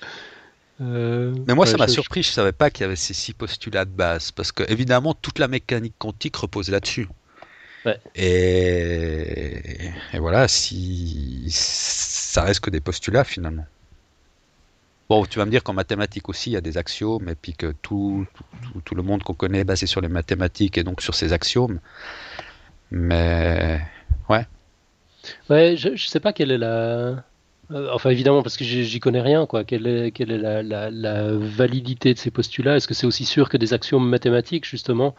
[0.82, 2.24] Euh, mais moi, ça m'a surpris.
[2.24, 5.40] Je savais pas qu'il y avait ces six postulats de base, parce que évidemment, toute
[5.40, 7.08] la mécanique quantique repose là-dessus.
[8.16, 9.62] Et...
[10.18, 13.66] voilà, si ça reste que des postulats finalement.
[15.10, 17.54] Bon, tu vas me dire qu'en mathématiques aussi, il y a des axiomes, et puis
[17.54, 18.26] que tout,
[18.86, 21.80] tout, le monde qu'on connaît est basé sur les mathématiques et donc sur ces axiomes.
[22.92, 23.82] Mais
[24.30, 24.48] ouais.
[25.50, 27.24] Ouais, je, je sais pas quelle est la,
[27.72, 29.64] euh, enfin, évidemment, parce que j'y connais rien, quoi.
[29.64, 32.76] Quelle est, quelle est la, validité de ces postulats?
[32.76, 35.16] Est-ce que c'est aussi sûr que des axiomes mathématiques, justement?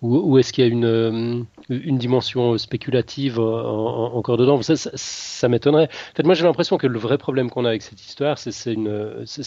[0.00, 4.62] Ou, est-ce qu'il y a une, euh, une dimension spéculative encore dedans?
[4.62, 5.88] Ça, ça, m'étonnerait.
[6.12, 8.76] En fait, moi, j'ai l'impression que le vrai problème qu'on a avec cette histoire, c'est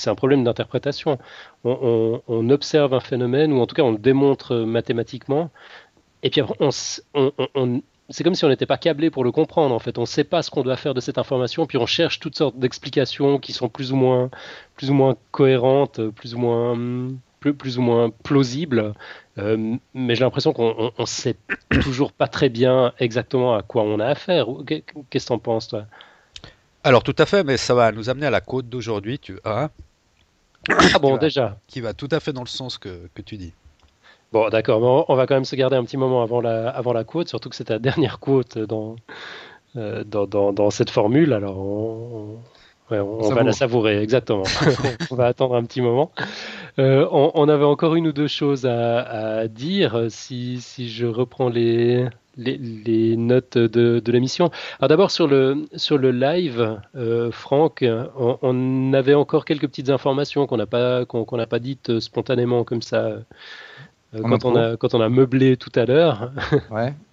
[0.08, 1.18] un problème d'interprétation.
[1.64, 5.52] On, observe un phénomène, ou en tout cas, on le démontre mathématiquement,
[6.22, 6.56] et puis après,
[8.12, 9.98] c'est comme si on n'était pas câblé pour le comprendre en fait.
[9.98, 12.38] On ne sait pas ce qu'on doit faire de cette information, puis on cherche toutes
[12.38, 14.30] sortes d'explications qui sont plus ou moins,
[14.76, 16.78] plus ou moins cohérentes, plus ou moins,
[17.40, 18.94] plus, plus ou moins plausibles.
[19.38, 21.38] Euh, mais j'ai l'impression qu'on ne sait
[21.82, 24.48] toujours pas très bien exactement à quoi on a affaire.
[24.66, 25.86] Qu'est-ce que tu en penses toi?
[26.84, 29.20] Alors tout à fait, mais ça va nous amener à la côte d'aujourd'hui.
[29.20, 29.70] Tu ah
[31.02, 31.58] bon déjà?
[31.68, 33.54] Qui va tout à fait dans le sens que, que tu dis.
[34.32, 37.04] Bon, d'accord, on va quand même se garder un petit moment avant la, avant la
[37.04, 38.96] quote, surtout que c'est ta dernière quote dans,
[39.76, 41.34] euh, dans, dans, cette formule.
[41.34, 42.40] Alors, on,
[43.00, 44.44] va la savourer, exactement.
[45.12, 46.12] on va attendre un petit moment.
[46.80, 52.08] Euh, on, avait encore une ou deux choses à, dire si, si, je reprends les,
[52.38, 54.52] les, notes de, de l'émission.
[54.80, 57.86] Alors d'abord sur le, sur le live, euh, Franck,
[58.16, 62.82] on, avait encore quelques petites informations qu'on n'a pas, qu'on n'a pas dites spontanément comme
[62.82, 63.04] ça
[64.14, 66.32] euh, quand, on a, quand on a meublé tout à l'heure.
[66.70, 66.94] Ouais.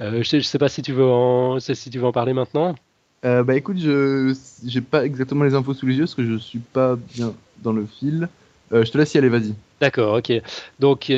[0.00, 2.76] Je ne sais, pas si tu veux en, si tu veux en parler maintenant.
[3.24, 6.36] Euh, bah écoute, je n'ai pas exactement les infos sous les yeux parce que je
[6.36, 8.28] suis pas bien dans le fil.
[8.70, 9.54] je te laisse y aller, vas-y.
[9.80, 10.32] D'accord, ok.
[10.78, 11.12] Donc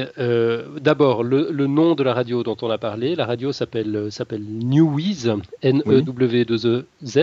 [0.81, 3.15] d'abord le, le, nom de la radio dont on a parlé.
[3.15, 4.11] La radio s'appelle
[4.49, 5.33] Newiz,
[5.63, 7.17] N-E-W-2-E-Z.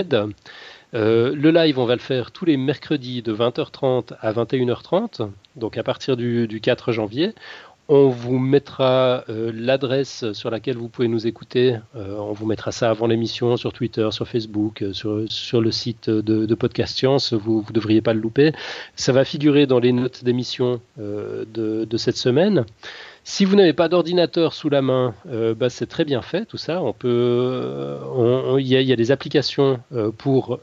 [0.94, 5.84] le live, on va le faire tous les mercredis de 20h30 à 21h30 donc à
[5.84, 7.34] partir du, 4 janvier.
[7.90, 11.78] On vous mettra euh, l'adresse sur laquelle vous pouvez nous écouter.
[11.96, 14.92] Euh, on vous mettra ça avant l'émission sur Twitter, sur Facebook, euh,
[15.30, 17.32] sur, le site de, Podcast Science.
[17.32, 18.52] Vous ne devriez pas le louper.
[18.98, 22.66] Ça va figurer dans les notes d'émission de, cette semaine.
[23.24, 26.82] Si vous n'avez pas d'ordinateur sous la main, bah, c'est très bien fait tout ça.
[26.82, 27.98] On peut,
[28.60, 29.80] il y, a des applications
[30.18, 30.60] pour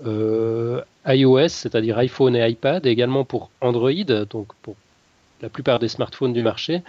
[1.06, 3.92] iOS, c'est-à-dire iPhone et iPad, et également pour Android,
[4.28, 4.76] donc pour
[5.42, 6.82] la plupart des smartphones du marché.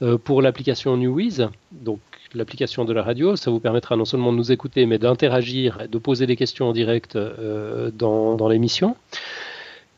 [0.00, 2.00] Euh, pour l'application Newiz, donc
[2.34, 5.98] l'application de la radio, ça vous permettra non seulement de nous écouter, mais d'interagir, de
[5.98, 8.96] poser des questions en direct euh, dans, l'émission.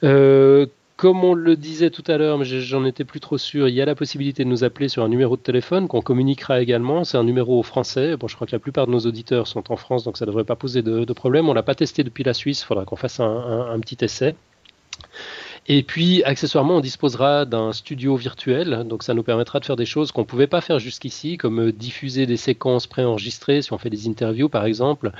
[0.03, 0.67] Euh,
[1.01, 3.81] comme on le disait tout à l'heure, mais j'en étais plus trop sûr, il y
[3.81, 7.05] a la possibilité de nous appeler sur un numéro de téléphone qu'on communiquera également.
[7.05, 8.19] C'est un numéro français.
[8.19, 10.31] Bon, je crois que la plupart de nos auditeurs sont en France, donc ça ne
[10.31, 11.49] devrait pas poser de, problème.
[11.49, 12.61] On l'a pas testé depuis la Suisse.
[12.61, 14.35] Il faudra qu'on fasse un, petit essai.
[15.73, 19.87] Et puis, accessoirement, on disposera d'un studio virtuel, donc ça nous permettra de faire des
[19.87, 23.79] choses qu'on ne pouvait pas faire jusqu'ici, comme euh, diffuser des séquences préenregistrées, si on
[23.79, 25.13] fait des interviews par exemple,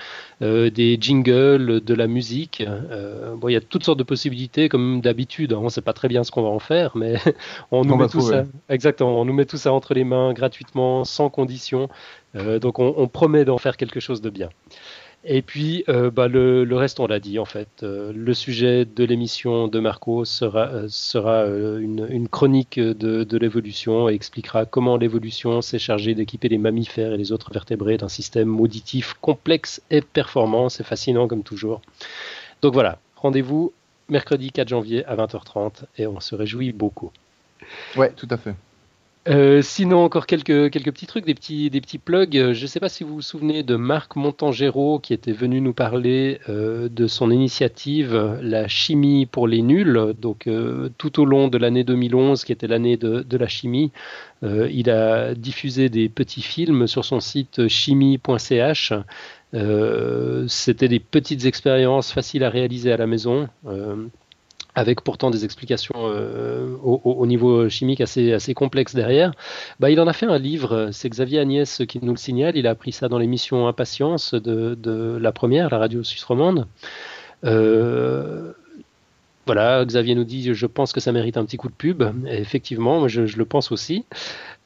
[0.43, 2.65] euh, des jingles, de la musique.
[2.67, 5.53] Euh, bon, il y a toutes sortes de possibilités, comme d'habitude.
[5.53, 5.59] Hein.
[5.61, 7.15] on ne sait pas très bien ce qu'on va en faire, mais
[7.71, 8.45] on nous met tout ça.
[8.69, 11.89] Exactement, on nous met tout ça entre les mains gratuitement, sans condition.
[12.35, 14.49] donc, on promet d'en faire quelque chose de bien.
[15.25, 17.69] Et puis, euh, bah, le, le, reste, on l'a dit en fait.
[17.83, 23.39] Euh, le sujet de l'émission de Marco sera, euh, sera une, une, chronique de, de
[23.39, 28.09] l'évolution et expliquera comment l'évolution s'est chargée d'équiper les mammifères et les autres vertébrés d'un
[28.09, 30.71] système auditif complexe et performant.
[30.71, 31.83] C'est fascinant comme toujours.
[32.63, 33.75] Donc voilà, rendez-vous
[34.09, 37.11] mercredi 4 janvier à 20h30 et on se réjouit beaucoup.
[37.95, 38.55] Ouais, tout à fait.
[39.29, 42.39] Euh, sinon, encore quelques, petits trucs, des petits, plugs.
[42.39, 45.61] Euh, je ne sais pas si vous vous souvenez de Marc Montangero qui était venu
[45.61, 50.15] nous parler euh, de son initiative La chimie pour les nuls.
[50.19, 50.49] Donc,
[50.97, 53.93] tout au long de l'année 2011, qui était l'année de, la chimie,
[54.43, 58.93] il a diffusé des petits films sur son site chimie.ch.
[60.47, 63.49] C'était des petites expériences faciles à réaliser à la maison
[64.75, 69.33] avec pourtant des explications euh, au, niveau chimique assez, assez complexes derrière,
[69.79, 72.67] bah, il en a fait un livre, c'est Xavier Agnès qui nous le signale, il
[72.67, 76.67] a appris ça dans l'émission Impatience de, de, la première, la radio suisse romande.
[77.45, 78.53] Euh,
[79.53, 82.05] voilà, Xavier nous dit, je pense que ça mérite un petit coup de pub.
[82.29, 84.05] Effectivement, je, le pense aussi.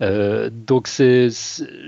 [0.03, 1.28] Euh, donc c'est,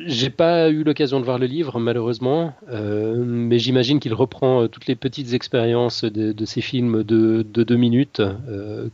[0.06, 4.68] j'ai pas eu l'occasion de voir le livre malheureusement, euh, mais j'imagine qu'il reprend euh,
[4.68, 8.22] toutes les petites expériences de, ces films de, de deux minutes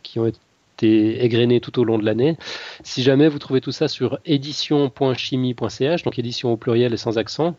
[0.02, 2.36] qui ont été égrenés tout au long de l'année.
[2.82, 7.54] Si jamais vous trouvez tout ça sur édition.chimie.ch, donc édition au pluriel et sans accent,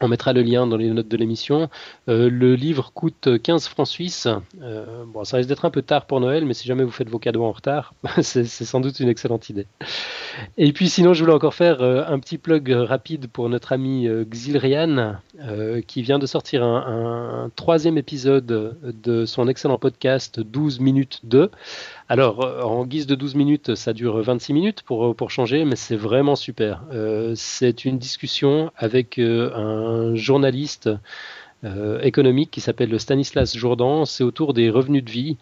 [0.00, 1.68] on mettra le lien dans les notes de l'émission.
[2.08, 4.28] Euh, le livre coûte 15 francs suisses.
[4.62, 7.08] Euh, bon, ça risque d'être un peu tard pour Noël, mais si jamais vous faites
[7.08, 9.66] vos cadeaux en retard, c'est sans doute une excellente idée.
[10.56, 14.06] Et puis sinon, je voulais encore faire euh, un petit plug rapide pour notre ami
[14.06, 15.16] euh, Xilrian,
[15.86, 18.46] qui vient de sortir un, un, troisième épisode
[18.82, 21.50] de son excellent podcast 12 minutes 2.
[22.08, 25.76] Alors, euh, en guise de 12 minutes, ça dure 26 minutes pour, pour changer, mais
[25.76, 26.82] c'est vraiment super.
[26.92, 30.88] Euh, c'est une discussion avec euh, un journaliste
[31.64, 34.04] euh, économique qui s'appelle Stanislas Jourdan.
[34.04, 35.36] C'est autour des revenus de vie.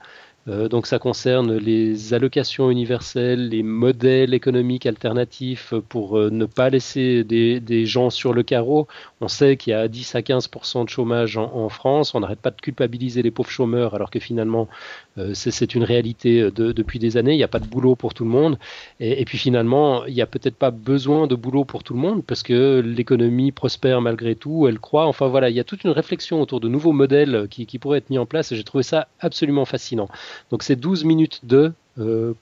[0.48, 6.70] Euh, donc ça concerne les allocations universelles, les modèles économiques alternatifs pour euh, ne pas
[6.70, 8.86] laisser des, gens sur le carreau.
[9.20, 10.50] On sait qu'il y a 10 à 15
[10.84, 12.14] de chômage en, France.
[12.14, 14.68] On n'arrête pas de culpabiliser les pauvres chômeurs alors que finalement
[15.18, 17.32] euh, c'est une réalité de, depuis des années.
[17.32, 18.58] Il n'y a pas de boulot pour tout le monde.
[19.00, 22.00] Et, et puis finalement, il n'y a peut-être pas besoin de boulot pour tout le
[22.00, 25.06] monde parce que l'économie prospère malgré tout, elle croît.
[25.06, 27.98] Enfin voilà, il y a toute une réflexion autour de nouveaux modèles qui, qui pourraient
[27.98, 30.08] être mis en place et j'ai trouvé ça absolument fascinant.
[30.50, 32.34] Donc c'est 12 minutes de euh,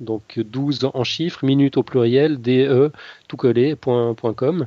[0.00, 2.90] donc 12 en chiffres, minutes au pluriel, DE,
[3.26, 4.66] tout collé, point, .com.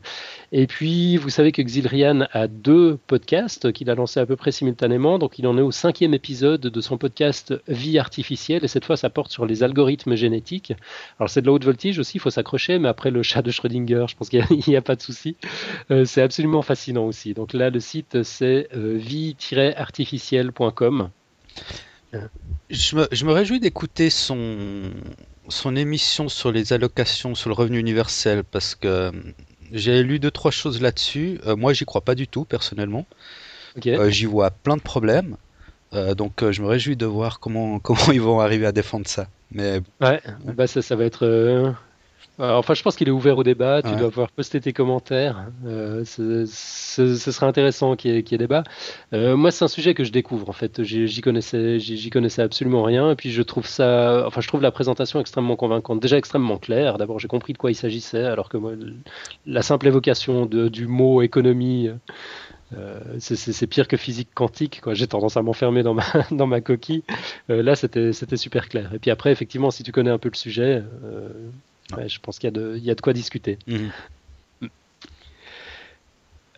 [0.52, 4.52] Et puis, vous savez que Xilrian a deux podcasts qu'il a lancés à peu près
[4.52, 8.84] simultanément, donc il en est au cinquième épisode de son podcast Vie artificielle, et cette
[8.86, 10.74] fois ça porte sur les algorithmes génétiques.
[11.20, 13.52] Alors c'est de la haute voltige aussi, il faut s'accrocher, mais après le chat de
[13.52, 15.36] Schrödinger, je pense qu'il n'y a, a, pas de souci.
[15.92, 17.34] Euh, c'est absolument fascinant aussi.
[17.34, 21.10] Donc là, le site c'est euh, vie-artificielle.com.
[22.70, 24.92] Je me, je me réjouis d'écouter son,
[25.50, 29.12] son émission sur les allocations sur le revenu universel parce que
[29.72, 31.40] j'ai lu deux trois choses là-dessus.
[31.46, 33.06] Euh, moi, j'y crois pas du tout personnellement.
[33.78, 33.96] Okay.
[33.96, 35.38] Euh, j'y vois plein de problèmes.
[35.94, 39.28] Euh, donc, je me réjouis de voir comment comment ils vont arriver à défendre ça.
[39.52, 41.72] Mais ouais, bah ça, ça va être euh,
[42.40, 43.82] enfin, je pense qu'il est ouvert au débat.
[43.82, 43.96] Tu ouais.
[43.96, 45.46] dois pouvoir poster tes commentaires.
[45.66, 48.64] Euh, ce, ce, ce serait intéressant qu'il y, ait, qu y ait débat.
[49.14, 50.50] Euh, moi, c'est un sujet que je découvre.
[50.50, 53.12] En fait, j'y connaissais, j'y connaissais absolument rien.
[53.12, 56.00] Et puis, je trouve ça, enfin, je trouve la présentation extrêmement convaincante.
[56.00, 56.98] Déjà extrêmement claire.
[56.98, 58.74] D'abord, j'ai compris de quoi il s'agissait, alors que moi,
[59.46, 61.90] la simple évocation de, du mot économie.
[62.78, 64.82] Euh, c'est pire que physique quantique.
[64.94, 67.04] J'ai tendance à m'enfermer dans ma, dans ma coquille.
[67.50, 68.94] Euh, là, c'était super clair.
[68.94, 71.30] Et puis après, effectivement, si tu connais un peu le sujet, euh,
[71.98, 73.58] Ouais, je pense qu'il y, y, a de quoi discuter.
[73.68, 73.88] Mmh.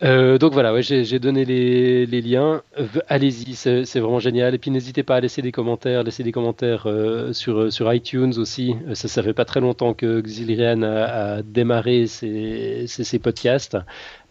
[0.02, 2.62] Euh, donc voilà, ouais, j'ai donné les, les liens.
[3.08, 4.54] Allez-y, c'est vraiment génial.
[4.54, 8.34] Et puis n'hésitez pas à laisser des commentaires, laisser des commentaires euh, sur, sur iTunes
[8.36, 8.74] aussi.
[8.94, 13.78] Ça, ça fait pas très longtemps que Xilrian a, a démarré ses, ses, ses podcasts.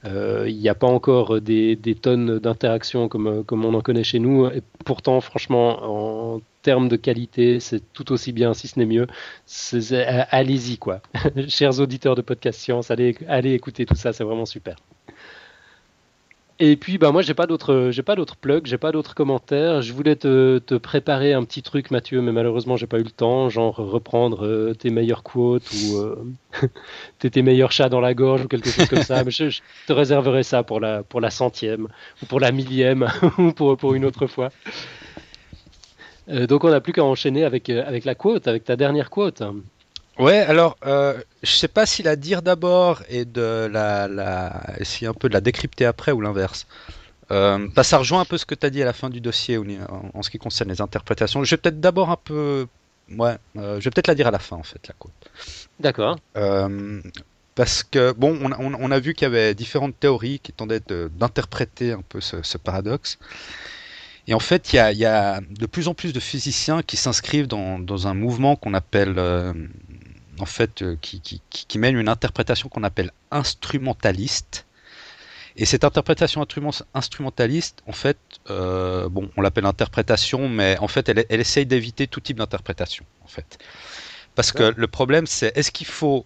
[0.06, 4.04] Euh, il n'y a pas encore des, des tonnes d'interactions comme, comme on en connaît
[4.04, 4.46] chez nous.
[4.46, 9.06] Et pourtant, franchement, en termes de qualité, c'est tout aussi bien, si ce n'est mieux.
[10.32, 11.00] Allez-y, quoi.
[11.48, 14.76] Chers auditeurs de Podcast Science, allez, allez écouter tout ça, c'est vraiment super.
[16.58, 19.84] Et puis, bah, moi, j'ai pas pas d'autres plugs, j'ai pas d'autres commentaires.
[19.84, 23.50] Je voulais te, préparer un petit truc, Mathieu, mais malheureusement, j'ai pas eu le temps.
[23.50, 26.16] Genre reprendre euh, tes meilleures quotes ou euh,
[27.20, 29.24] tes, tes meilleurs chats dans la gorge ou quelque chose comme ça.
[29.24, 31.90] Mais je, je, te réserverai ça pour la, pour la centième
[32.24, 33.08] ou pour la millième
[33.38, 34.50] ou pour, pour une autre fois.
[36.30, 39.10] Euh, donc, on n'a plus qu'à enchaîner avec, euh, avec la quote, avec ta dernière
[39.10, 39.44] quote.
[40.18, 45.08] Ouais, alors euh, je sais pas si la dire d'abord et de la, la essayer
[45.08, 46.68] un peu de la décrypter après ou l'inverse.
[47.32, 49.20] Euh, bah, ça rejoint un peu ce que tu as dit à la fin du
[49.20, 49.66] dossier en,
[50.14, 51.44] en ce qui concerne les interprétations.
[51.44, 52.66] Je vais peut-être d'abord un peu.
[53.18, 55.12] Ouais, je vais peut-être la dire à la fin en fait, la côte.
[55.80, 56.18] D'accord.
[57.56, 60.40] Parce que, bon, on, a- on a- on a vu qu'il y avait différentes théories
[60.40, 60.82] qui tendaient
[61.18, 63.18] d'interpréter un peu ce, ce paradoxe.
[64.28, 66.82] Et en fait, il y a, il y a de plus en plus de physiciens
[66.82, 69.54] qui s'inscrivent dans, dans un mouvement qu'on appelle, euh,
[70.40, 74.66] en fait, euh, qui, qui, qui- qui mène une interprétation qu'on appelle instrumentaliste.
[75.58, 78.18] Et cette interprétation instrument- instrumentaliste, en fait,
[78.50, 83.06] euh, bon, on l'appelle interprétation, mais en fait, elle, elle essaye d'éviter tout type d'interprétation,
[83.24, 83.58] en fait.
[84.36, 86.26] Parce que le problème, c'est est-ce qu'il faut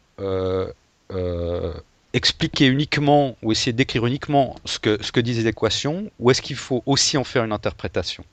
[2.14, 6.41] expliquer uniquement ou essayer d'écrire uniquement ce que, ce que disent les équations, ou est-ce
[6.41, 8.24] qu'il faut aussi en faire une interprétation?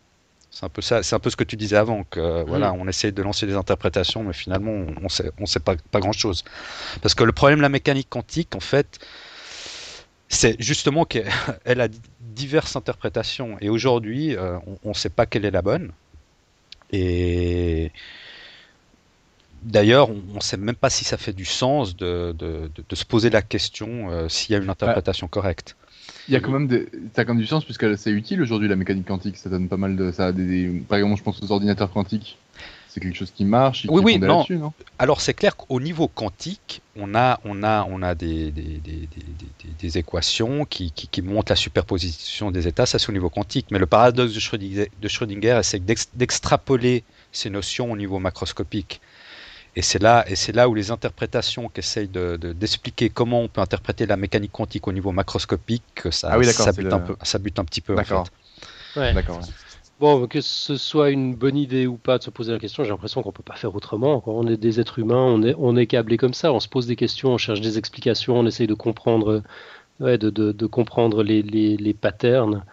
[0.51, 2.89] C'est un peu ça, c'est un peu ce que tu disais avant, que voilà, on
[2.89, 6.45] essaye de lancer des interprétations, mais finalement, on, on sait, on sait pas, pas grand-chose.
[7.03, 8.99] Parce que le problème de la mécanique quantique, en fait,
[10.29, 11.29] c'est justement qu'elle
[11.81, 11.89] a
[12.21, 15.93] diverses interprétations, et aujourd'hui, euh, on ne sait pas quelle est la bonne.
[16.91, 17.93] Et
[19.67, 22.95] D'ailleurs, on ne sait même pas si ça fait du sens de, de, de, de
[22.95, 25.77] se poser la question euh, s'il y a une interprétation correcte.
[26.29, 26.89] Il y a quand même des...
[27.15, 29.37] ça a quand même du sens puisque c'est utile aujourd'hui la mécanique quantique.
[29.37, 30.27] Ça donne pas mal de ça.
[30.27, 30.81] A des, des...
[30.81, 32.39] Par exemple, je pense aux ordinateurs quantiques.
[32.89, 33.87] C'est quelque chose qui marche.
[33.89, 34.45] Oui, oui, non.
[34.49, 34.73] non?
[35.01, 39.09] Alors c'est clair qu'au niveau quantique, on a, on a, on a des, des, des,
[39.81, 42.87] des équations qui, qui, qui, montrent la superposition des états.
[42.87, 43.67] Ça c'est au niveau quantique.
[43.73, 47.03] Mais le paradoxe de Schrödinger, de Schrödinger c'est d'extrapoler
[47.33, 49.01] ces notions au niveau macroscopique.
[49.79, 53.43] Et c'est là, et c'est là où les interprétations qui essayent de, de, d'expliquer comment
[53.43, 56.87] on peut interpréter la mécanique quantique au niveau macroscopique, que ça, ah oui, ça, bute,
[56.87, 56.95] le...
[56.95, 57.95] un peu, ça bute un petit peu.
[57.95, 58.23] D'accord.
[58.23, 58.25] En
[58.95, 59.01] fait.
[59.01, 59.13] ouais.
[59.13, 59.37] D'accord.
[59.39, 59.45] Ouais.
[60.01, 62.91] Bon, que ce soit une bonne idée ou pas de se poser la question, j'ai
[62.91, 64.21] l'impression qu'on peut pas faire autrement.
[64.21, 66.53] Quand on est des êtres humains, on est, on est câblé comme ça.
[66.53, 69.43] On se pose des questions, on cherche des explications, on essaye de comprendre,
[70.01, 72.65] ouais, de, de, de comprendre les, les, les patterns.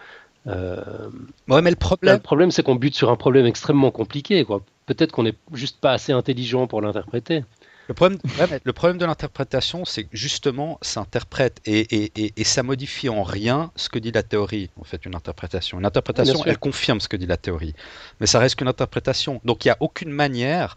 [0.47, 1.09] Euh...
[1.47, 4.61] Ouais, mais le problème, le problème, c'est qu'on bute sur un problème extrêmement compliqué, quoi
[4.85, 7.43] peut-être qu'on n'est juste pas assez intelligent pour l'interpréter.
[7.89, 12.33] Le problème, ouais, le problème de l'interprétation, c'est que justement, ça interprète et, et, et,
[12.37, 15.79] et, ça modifie en rien ce que dit la théorie, en fait, une interprétation.
[15.79, 17.75] Une interprétation, elle confirme ce que dit la théorie,
[18.21, 19.41] mais ça reste qu'une interprétation.
[19.43, 20.75] Donc il n'y a aucune manière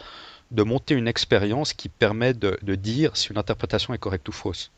[0.51, 4.33] de monter une expérience qui permet de, de, dire si une interprétation est correcte ou
[4.33, 4.73] fausse,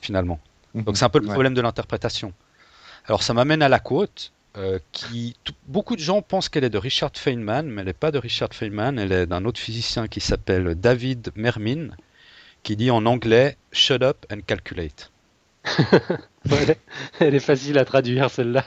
[0.00, 0.40] finalement.
[0.74, 1.56] Donc c'est un peu le problème ouais.
[1.56, 2.32] de l'interprétation.
[3.06, 4.32] Alors ça m'amène à la quote.
[4.58, 7.94] Euh, qui tout, beaucoup de gens pensent qu'elle est de Richard Feynman, mais elle n'est
[7.94, 11.88] pas de Richard Feynman, elle est d'un autre physicien qui s'appelle David Mermin,
[12.62, 15.10] qui dit en anglais Shut up and calculate.
[16.50, 16.76] ouais,
[17.18, 18.64] elle est facile à traduire celle-là.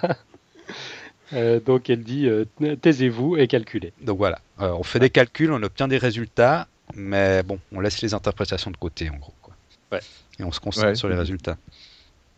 [1.33, 2.45] Euh, donc elle dit euh,
[2.81, 3.93] taisez-vous et calculez.
[4.01, 8.01] Donc voilà, Euh, on fait des calculs, on obtient des résultats, mais bon, on laisse
[8.01, 9.33] les interprétations de côté en gros.
[9.43, 9.53] Quoi.
[9.91, 9.99] Ouais.
[10.39, 10.95] Et on se concentre Ouais.
[10.95, 11.57] sur les résultats.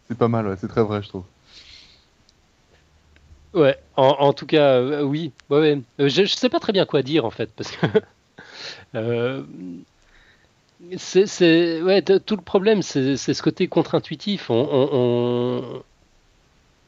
[0.09, 1.23] C'est pas mal, ouais, c'est très vrai, je trouve.
[3.53, 5.33] Ouais, en, en tout cas, euh, oui.
[5.49, 5.81] Ouais.
[5.99, 7.85] Euh, je, je sais pas très bien quoi dire en fait, parce que
[8.95, 9.43] euh,
[10.97, 14.49] c'est, ouais, tout le problème, c'est, ce côté contre-intuitif.
[14.49, 15.83] On,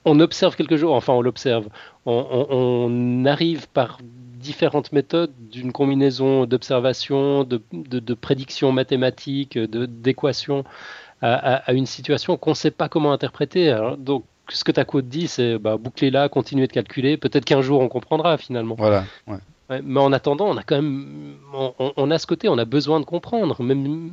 [0.05, 1.67] on, observe quelque chose, enfin on l'observe.
[2.05, 10.63] On, arrive par différentes méthodes, d'une combinaison d'observation, de, de, de prédiction mathématique, de, d'équations,
[11.21, 13.77] à, à- une situation qu'on ne sait pas comment interpréter.
[13.99, 17.17] Donc, ce que ta quote dit, c'est bah, boucler là, continuer de calculer.
[17.17, 18.75] Peut-être qu'un jour on comprendra finalement.
[18.77, 19.03] Voilà.
[19.27, 19.37] ouais.
[19.69, 22.99] Ouais, mais en attendant, on a quand même, on, a ce côté, on a besoin
[22.99, 24.11] de comprendre, même,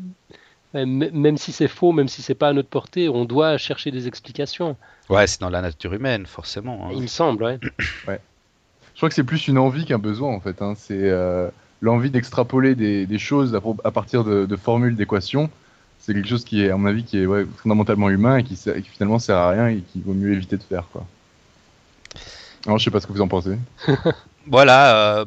[0.74, 4.07] même si c'est faux, même si c'est pas à notre portée, on doit chercher des
[4.07, 4.76] explications.
[5.09, 6.87] Ouais, c'est dans la nature humaine, forcément.
[6.87, 6.91] hein.
[6.95, 7.59] Il me semble, ouais.
[8.07, 10.61] Je crois que c'est plus une envie qu'un besoin en fait.
[10.62, 10.74] hein.
[10.76, 11.49] C'est euh,
[11.80, 15.51] l'envie d'extrapoler des, des choses à, partir de, de formules d'équations.
[16.07, 18.54] C'est quelque chose qui est, à mon avis, qui est ouais, fondamentalement humain et qui,
[18.54, 20.84] qui finalement sert à rien et qu'il vaut mieux éviter de faire.
[20.92, 21.04] Quoi.
[22.64, 23.59] Alors, je sais pas ce que vous en pensez.
[24.48, 25.18] Voilà.
[25.18, 25.24] euh,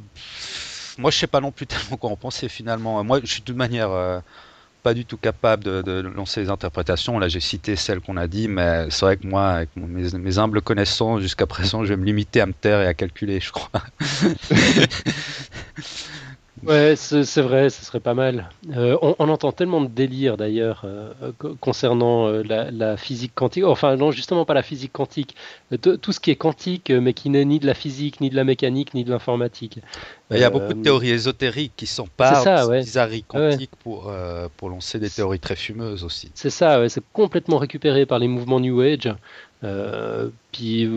[0.98, 3.04] moi, je sais pas non plus tellement quoi en penser finalement.
[3.04, 4.22] Moi, je suis de toute manière euh,
[4.82, 7.20] pas du tout capable de, de lancer les interprétations.
[7.20, 10.10] Là, j'ai cité celles qu'on a dit, mais c'est vrai que moi, avec mon- mes,
[10.18, 13.42] mes humbles connaissances jusqu'à présent, je vais me limiter à me taire et à calculer,
[13.42, 13.70] je crois.
[16.66, 18.50] Ouais, c'est vrai, ce serait pas mal.
[18.76, 23.34] Euh, on, on entend tellement de délire d'ailleurs euh, co- concernant euh, la, la physique
[23.34, 23.64] quantique.
[23.64, 25.36] Enfin, non, justement pas la physique quantique.
[25.82, 28.44] Tout ce qui est quantique, mais qui n'est ni de la physique, ni de la
[28.44, 29.80] mécanique, ni de l'informatique.
[30.32, 32.82] Il y a beaucoup de théories ésotériques qui s'emparent ça, ouais.
[32.82, 33.52] bizarreries Ouais.
[33.52, 34.12] quantiques pour,
[34.58, 36.30] pour lancer des théories très fumeuses aussi.
[36.36, 39.14] C'est ça, ouais, c'est complètement récupéré par les mouvements New Age.
[40.52, 40.90] Puis,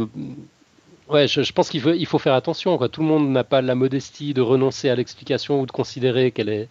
[1.09, 2.77] ouais, je, je pense qu'il faut, il faut faire attention.
[2.79, 2.89] Quoi.
[2.89, 6.49] Tout le monde n'a pas la modestie de renoncer à l'explication ou de considérer qu'elle
[6.49, 6.69] est,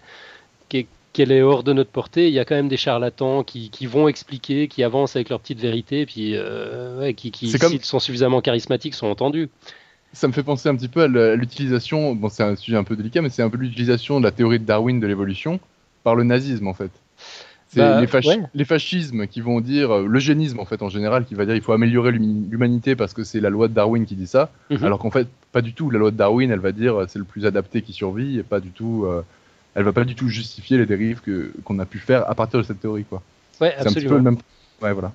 [0.69, 2.29] qu'elle qu'elle est hors de notre portée.
[2.29, 5.41] Il y a quand même des charlatans qui, qui vont expliquer, qui avancent avec leur
[5.41, 9.49] petite vérité, puis euh, ouais, qui, qui C'est comme- s'ils sont suffisamment charismatiques, sont entendus.
[10.13, 12.95] Ça me fait penser un petit peu à l'utilisation, bon c'est un sujet un peu
[12.95, 15.59] délicat, mais c'est un peu l'utilisation de la théorie de Darwin de l'évolution
[16.03, 16.91] par le nazisme en fait.
[17.73, 18.41] C'est Bah, les, fachi- ouais.
[18.53, 21.61] les fascismes qui vont dire, euh, l'eugénisme en fait en général, qui va dire il
[21.61, 24.83] faut améliorer l'humanité parce que c'est la loi de Darwin qui dit ça, Mhm.
[24.83, 25.89] alors qu'en fait pas du tout.
[25.89, 28.43] La loi de Darwin, elle va dire euh, c'est le plus adapté qui survit, et
[28.43, 29.05] pas du tout.
[29.05, 29.21] euh,
[29.73, 32.59] elle va pas du tout justifier les dérives que qu'on a pu faire à partir
[32.59, 33.21] de cette théorie quoi.
[33.61, 34.09] Ouais, C'est un petit absolument.
[34.11, 34.37] peu le même.
[34.81, 35.13] Ouais voilà.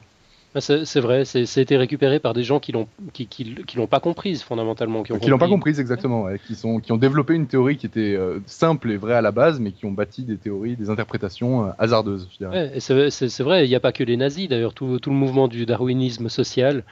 [0.57, 4.01] Ah, C'est vrai, été récupéré par des gens qui l'ont qui, qui, qui l'ont pas
[4.01, 6.97] comprise fondamentalement, qui ont Qui l'ont pas compris- comprise exactement, ouais, qui, sont, qui ont
[6.97, 9.93] développé une théorie qui était euh, simple et vraie à la base, mais qui ont
[9.93, 12.73] bâti des théories, des interprétations euh, hasardeuses, je dirais.
[12.73, 15.47] Ouais, c'est vrai, il n'y a pas que les nazis, d'ailleurs, tout, tout le mouvement
[15.47, 16.85] du darwinisme social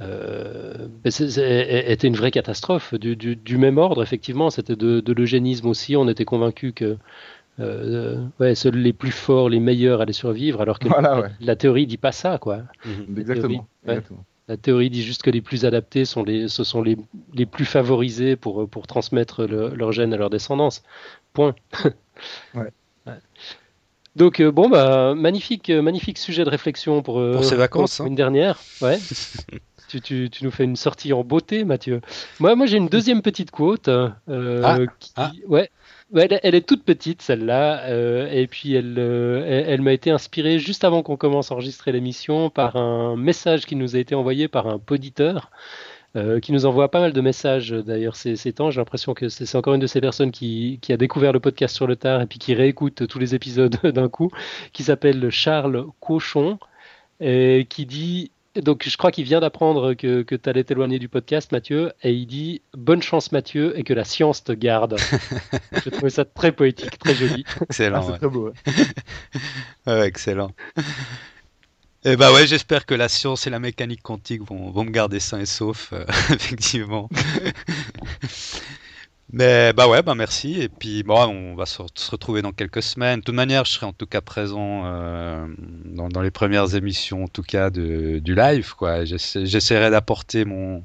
[0.00, 2.94] euh, était une vraie catastrophe.
[2.94, 5.96] Du, du- du même ordre, effectivement, c'était de, de l'eugénisme aussi.
[5.96, 6.96] On était convaincus que
[7.60, 11.28] euh, ouais, seuls les plus forts, les meilleurs allaient survivre, alors que Voilà, la, ouais.
[11.40, 12.62] la théorie dit pas ça, quoi.
[12.84, 13.18] Mhm.
[13.18, 13.66] Exactement.
[14.48, 16.96] La théorie dit juste que les plus adaptés sont les, ce sont les,
[17.34, 20.82] les plus favorisés pour, pour transmettre le- leur gène à leur descendance.
[21.34, 21.54] Point.
[22.54, 22.70] Ouais.
[23.06, 23.12] Ouais.
[24.16, 28.00] Donc euh, bon bah magnifique euh, magnifique sujet de réflexion pour, euh, Pour ces vacances,
[28.00, 28.06] hein.
[28.06, 28.98] une dernière ouais
[29.88, 32.00] tu, tu, tu nous fais une sortie en beauté Mathieu
[32.40, 34.08] moi moi j'ai une deuxième petite quote euh,
[34.64, 35.30] Ah, qui- ah.
[35.46, 35.70] Ouais,
[36.16, 39.92] elle, est- elle est toute petite celle-là, euh, et puis elle, euh, elle, elle m'a
[39.92, 43.98] été inspirée juste avant qu'on commence à enregistrer l'émission par un message qui nous a
[43.98, 45.50] été envoyé par un poditeur
[46.16, 48.70] euh, qui nous envoie pas mal de messages d'ailleurs ces, ces temps.
[48.70, 51.40] J'ai l'impression que c'est c'est encore une de ces personnes qui, qui a découvert le
[51.40, 54.30] podcast sur le tard et puis qui réécoute tous les épisodes d'un coup,
[54.72, 56.58] qui s'appelle Charles Cochon,
[57.20, 58.30] et qui dit.
[58.56, 62.12] Donc je crois qu'il vient d'apprendre que, que tu allais t'éloigner du podcast, Mathieu, et
[62.12, 64.96] il dit Bonne chance, Mathieu, et que la science te garde.
[65.84, 67.44] J'ai trouvé ça très poétique, très joli.
[67.48, 68.02] Ah, Excellent.
[68.02, 68.18] c'est ouais.
[68.18, 68.48] très beau.
[68.48, 68.52] ouais.
[69.86, 70.50] Ouais, excellent.
[72.04, 75.20] Et bah ouais, j'espère que la science et la mécanique quantique vont, vont me garder
[75.20, 77.08] sain et sauf, euh, effectivement.
[79.32, 80.60] Mais bah ouais, bah merci.
[80.62, 83.20] Et puis bon, on va se, se retrouver dans quelques semaines.
[83.20, 85.46] De toute manière, je serai en tout cas présent euh,
[85.84, 88.74] dans, dans les premières émissions, en tout cas de, du live.
[88.74, 89.04] quoi.
[89.04, 90.82] J'essa- J'essaierai d'apporter mon,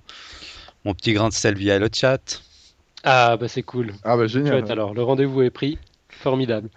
[0.84, 2.42] mon petit grain de sel via le chat.
[3.06, 3.94] Ah, bah c'est cool.
[4.04, 4.60] Ah bah génial.
[4.60, 5.78] Chouette, alors, le rendez-vous est pris.
[6.10, 6.70] Formidable.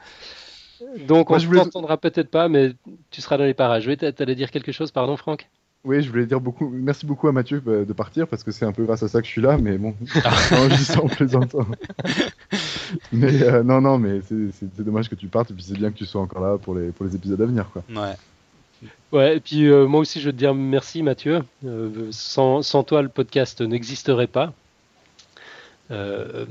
[1.06, 2.72] Donc, on je ne voulais- t'entendra peut-être pas, mais
[3.10, 3.86] tu seras dans les parages.
[3.86, 5.48] Oui, t'a- t'allais dire quelque chose, pardon, Franck?
[5.86, 6.68] Oui, je voulais dire beaucoup.
[6.68, 9.20] Merci beaucoup à Mathieu euh, de partir parce que c'est un peu grâce à ça
[9.20, 9.94] que je suis là, mais bon,
[10.50, 11.64] non, je dis ça en plaisantant.
[13.12, 15.96] mais euh, non, non, mais c'est- dommage que tu partes et puis c'est bien que
[15.96, 17.84] tu sois encore là pour les pour les épisodes à venir, quoi.
[17.94, 18.14] Ouais.
[19.12, 21.42] Ouais, et puis euh, moi aussi, je veux te dire merci, Mathieu.
[21.64, 24.52] Euh, sans, sans toi, le podcast n'existerait pas.
[25.92, 26.46] Euh,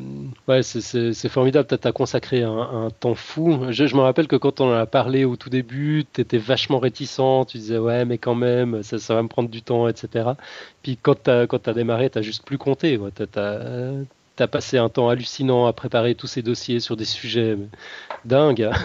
[0.47, 0.81] ouais, c'est-
[1.29, 1.67] formidable.
[1.67, 3.65] Tu as, consacré un, un temps fou.
[3.71, 6.37] Je, je me rappelle que quand on en a parlé au tout début, tu étais
[6.37, 7.19] vachement réticent.
[7.47, 10.37] Tu disais, ouais, mais quand même, ça, ça va me prendre du temps, etc.
[10.83, 12.97] Puis quand tu as, as démarré, tu juste plus compté.
[13.15, 14.05] Tu as,
[14.47, 17.57] passé un temps hallucinant à préparer tous ces dossiers sur des sujets
[18.25, 18.69] dingues.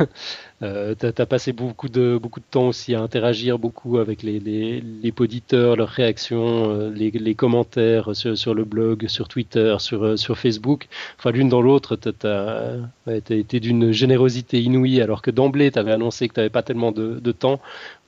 [0.63, 4.39] Euh, tu as, passé beaucoup de, beaucoup de temps aussi à interagir beaucoup avec les,
[4.39, 9.77] les, les poditeurs, leurs réactions, euh, les, les commentaires sur, sur le blog, sur Twitter,
[9.79, 10.89] sur, euh, sur Facebook.
[11.19, 12.77] Enfin, l'une dans l'autre, tu as,
[13.07, 16.93] été d'une générosité inouïe, alors que d'emblée, tu avais annoncé que tu n'avais pas tellement
[16.93, 17.59] de, de temps.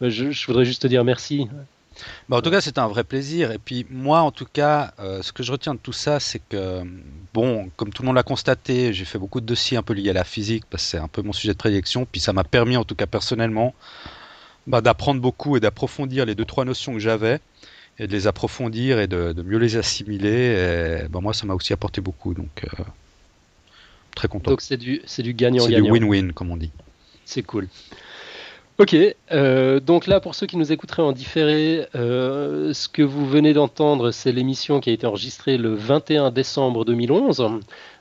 [0.02, 1.48] Je, je, voudrais juste te dire merci.
[2.28, 3.52] Bah, en tout cas, c'était un vrai plaisir.
[3.52, 6.40] Et puis, moi, en tout cas, euh, ce que je retiens de tout ça, c'est
[6.48, 6.82] que,
[7.34, 10.10] bon, comme tout le monde l'a constaté, j'ai fait beaucoup de dossiers un peu liés
[10.10, 12.06] à la physique, parce que c'est un peu mon sujet de prédilection.
[12.10, 13.74] Puis, ça m'a permis, en tout cas personnellement,
[14.66, 17.40] bah, d'apprendre beaucoup et d'approfondir les deux, trois notions que j'avais,
[17.98, 21.02] et de les approfondir et de, de mieux les assimiler.
[21.04, 22.34] Et, bah, moi, ça m'a aussi apporté beaucoup.
[22.34, 22.84] Donc, euh,
[24.14, 24.50] très content.
[24.50, 25.92] Donc, c'est du, du C'est du gagnant-gagnant.
[25.92, 26.70] win-win, comme on dit.
[27.24, 27.68] C'est cool.
[28.78, 28.96] Ok,
[29.32, 33.52] euh, donc là pour ceux qui nous écouteraient en différé, euh, ce que vous venez
[33.52, 37.36] d'entendre, c'est l'émission qui a été enregistrée le 21 décembre 2011.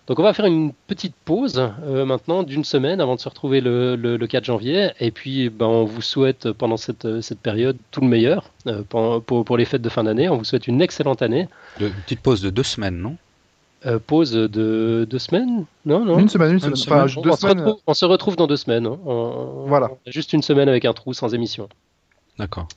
[0.08, 3.60] Donc on va faire une petite pause euh, maintenant d'une semaine avant de se retrouver
[3.60, 4.92] le, le, le 4 janvier.
[5.02, 8.50] Et puis ben, on vous souhaite pendant cette, cette période tout le meilleur
[8.88, 10.30] pour, pour, pour, les fêtes de fin d'année.
[10.30, 11.48] On vous souhaite une excellente année.
[11.80, 13.18] De, une petite pause de deux semaines, non?
[13.86, 16.20] Euh, pause de deux semaines Non, non.
[16.20, 16.72] Une semaine, une semaine.
[16.72, 17.00] Une semaine.
[17.04, 17.58] Enfin, on, deux on semaines.
[17.58, 18.86] Se retrouve, on, se retrouve, dans deux semaines.
[18.86, 19.00] hein.
[19.06, 19.90] On, Voilà.
[19.92, 21.68] on a juste une semaine avec un trou sans émission.
[22.38, 22.68] D'accord.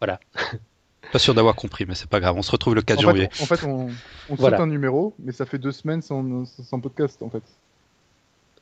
[0.00, 0.18] Voilà.
[1.12, 2.36] Pas sûr d'avoir compris, mais c'est pas grave.
[2.38, 3.28] On se retrouve le 4 en janvier.
[3.32, 3.88] Fait, en fait, on,
[4.30, 4.56] on Voilà.
[4.56, 7.42] saute un numéro, mais ça fait deux semaines sans, sans podcast, en fait.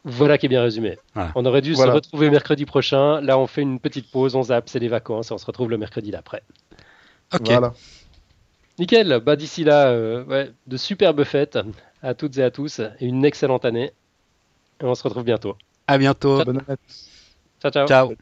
[0.05, 0.99] Voilà qui est bien résumé.
[1.15, 1.31] Voilà.
[1.37, 1.93] On aurait dû Voilà.
[1.93, 3.21] se retrouver mercredi prochain.
[3.21, 5.71] Là, on fait une petite pause, on zappe, c'est les vacances et on se retrouve
[5.71, 6.43] le mercredi d'après.
[7.35, 7.47] Ok.
[7.47, 7.73] Voilà.
[8.81, 9.21] Nickel.
[9.25, 11.59] Bah, d'ici là, euh, ouais, de superbes fêtes
[12.03, 13.93] à toutes et à tous et une excellente année.
[14.81, 15.57] Et on se retrouve bientôt.
[15.87, 16.43] À bientôt.
[16.45, 16.79] Bonne année.
[17.61, 17.87] Ciao, ciao.
[17.87, 18.15] Ciao.